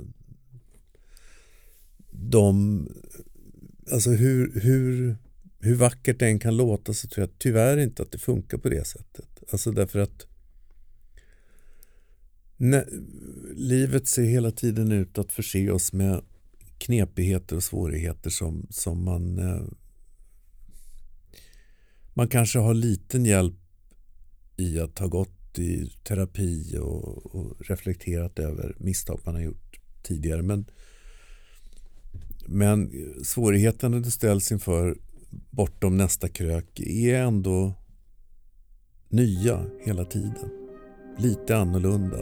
de, 2.11 2.89
alltså 3.93 4.11
hur, 4.11 4.61
hur, 4.61 5.17
hur 5.63 5.75
vackert 5.75 6.19
det 6.19 6.27
än 6.27 6.39
kan 6.39 6.57
låta 6.57 6.95
så 6.95 7.09
tror 7.09 7.27
jag 7.27 7.39
tyvärr 7.39 7.77
inte 7.77 8.03
att 8.03 8.13
det 8.13 8.19
funkar 8.19 8.59
på 8.59 8.69
det 8.69 8.87
sättet. 8.87 9.43
Alltså 9.53 9.71
därför 9.71 9.99
att 9.99 10.27
när, 12.57 12.89
livet 13.55 14.09
ser 14.09 14.23
hela 14.23 14.51
tiden 14.51 14.93
ut 14.93 15.19
att 15.19 15.33
förse 15.33 15.71
oss 15.71 15.93
med 15.93 16.23
knepigheter 16.79 17.57
och 17.57 17.63
svårigheter 17.63 18.31
som, 18.31 18.67
som 18.71 19.05
man 19.05 19.39
eh, 19.39 19.63
man 22.15 22.29
kanske 22.29 22.59
har 22.59 22.75
liten 22.75 23.25
hjälp 23.25 23.55
i 24.57 24.79
att 24.79 24.99
ha 24.99 25.07
gått 25.07 25.59
i 25.59 25.93
terapi 26.05 26.79
och, 26.79 27.35
och 27.37 27.57
reflekterat 27.61 28.39
över 28.39 28.77
misstag 28.79 29.21
man 29.25 29.35
har 29.35 29.43
gjort 29.43 29.81
tidigare. 30.03 30.43
Men, 30.43 30.65
men 32.47 32.91
svårigheterna 33.25 34.01
du 34.01 34.11
ställs 34.11 34.53
inför 34.53 34.97
bortom 35.53 35.97
nästa 35.97 36.29
krök 36.29 36.81
är 36.81 37.23
ändå 37.23 37.73
nya 39.09 39.65
hela 39.81 40.05
tiden. 40.05 40.51
Lite 41.19 41.57
annorlunda. 41.57 42.19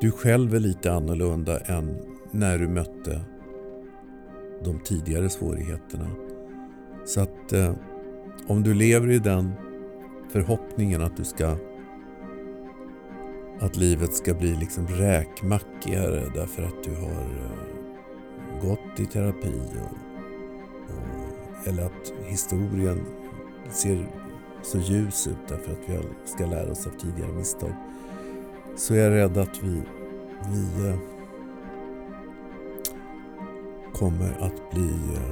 Du 0.00 0.10
själv 0.10 0.54
är 0.54 0.60
lite 0.60 0.92
annorlunda 0.92 1.60
än 1.60 1.96
när 2.32 2.58
du 2.58 2.68
mötte 2.68 3.20
de 4.64 4.80
tidigare 4.84 5.28
svårigheterna. 5.28 6.10
Så 7.06 7.20
att 7.20 7.52
eh, 7.52 7.74
om 8.46 8.62
du 8.62 8.74
lever 8.74 9.10
i 9.10 9.18
den 9.18 9.52
förhoppningen 10.32 11.02
att 11.02 11.16
du 11.16 11.24
ska 11.24 11.56
att 13.60 13.76
livet 13.76 14.14
ska 14.14 14.34
bli 14.34 14.56
liksom 14.56 14.86
räkmackigare 14.86 16.30
därför 16.34 16.62
att 16.62 16.84
du 16.84 16.94
har 16.94 17.26
eh, 17.44 18.68
gått 18.68 19.00
i 19.00 19.06
terapi 19.06 19.62
och, 19.80 20.07
eller 21.66 21.82
att 21.82 22.12
historien 22.24 23.00
ser 23.70 24.08
så 24.62 24.78
ljus 24.78 25.26
ut 25.26 25.48
därför 25.48 25.72
att 25.72 25.88
vi 25.88 25.98
ska 26.24 26.46
lära 26.46 26.70
oss 26.70 26.86
av 26.86 26.90
tidigare 26.90 27.32
misstag 27.32 27.72
så 28.76 28.94
är 28.94 28.98
jag 28.98 29.12
rädd 29.12 29.38
att 29.38 29.62
vi, 29.62 29.82
vi 30.52 30.88
eh, 30.88 30.98
kommer 33.92 34.36
att 34.40 34.70
bli 34.70 34.90
eh, 35.14 35.30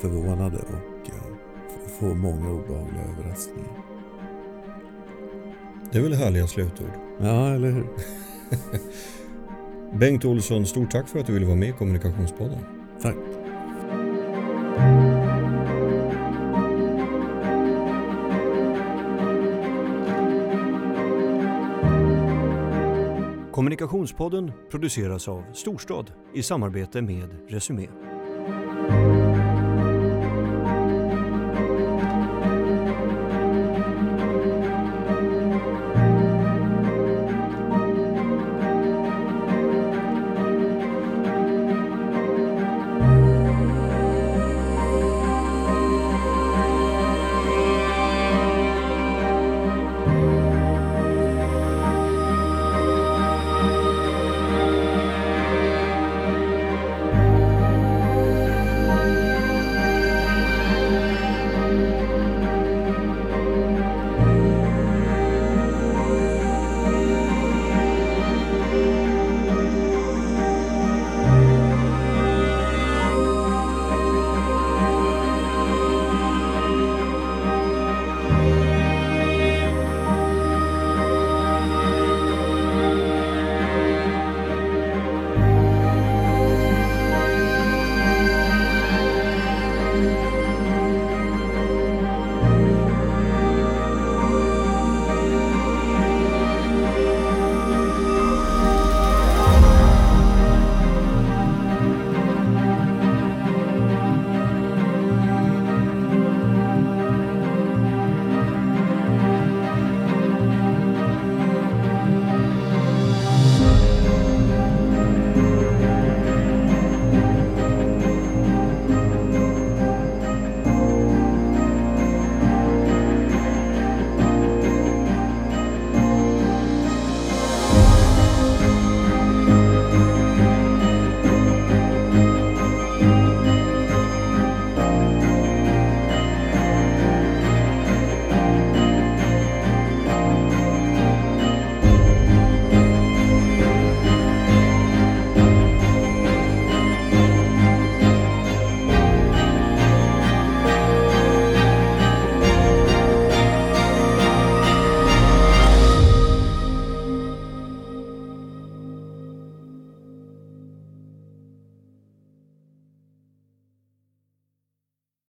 förvånade 0.00 0.58
och 0.58 0.96
få 2.00 2.14
många 2.14 2.50
obehagliga 2.50 3.02
överraskningar. 3.02 3.70
Det 5.92 5.98
är 5.98 6.02
väl 6.02 6.14
härliga 6.14 6.46
slutord? 6.46 6.90
Ja, 7.20 7.54
eller 7.54 7.70
hur? 7.70 7.86
Bengt 9.98 10.24
Olsson, 10.24 10.66
stort 10.66 10.90
tack 10.90 11.08
för 11.08 11.18
att 11.18 11.26
du 11.26 11.32
ville 11.32 11.46
vara 11.46 11.56
med 11.56 11.68
i 11.68 11.72
Kommunikationspodden. 11.72 12.58
Tack. 13.02 13.16
Kommunikationspodden 23.56 24.52
produceras 24.70 25.28
av 25.28 25.44
Storstad 25.52 26.12
i 26.34 26.42
samarbete 26.42 27.02
med 27.02 27.28
Resumé. 27.48 28.05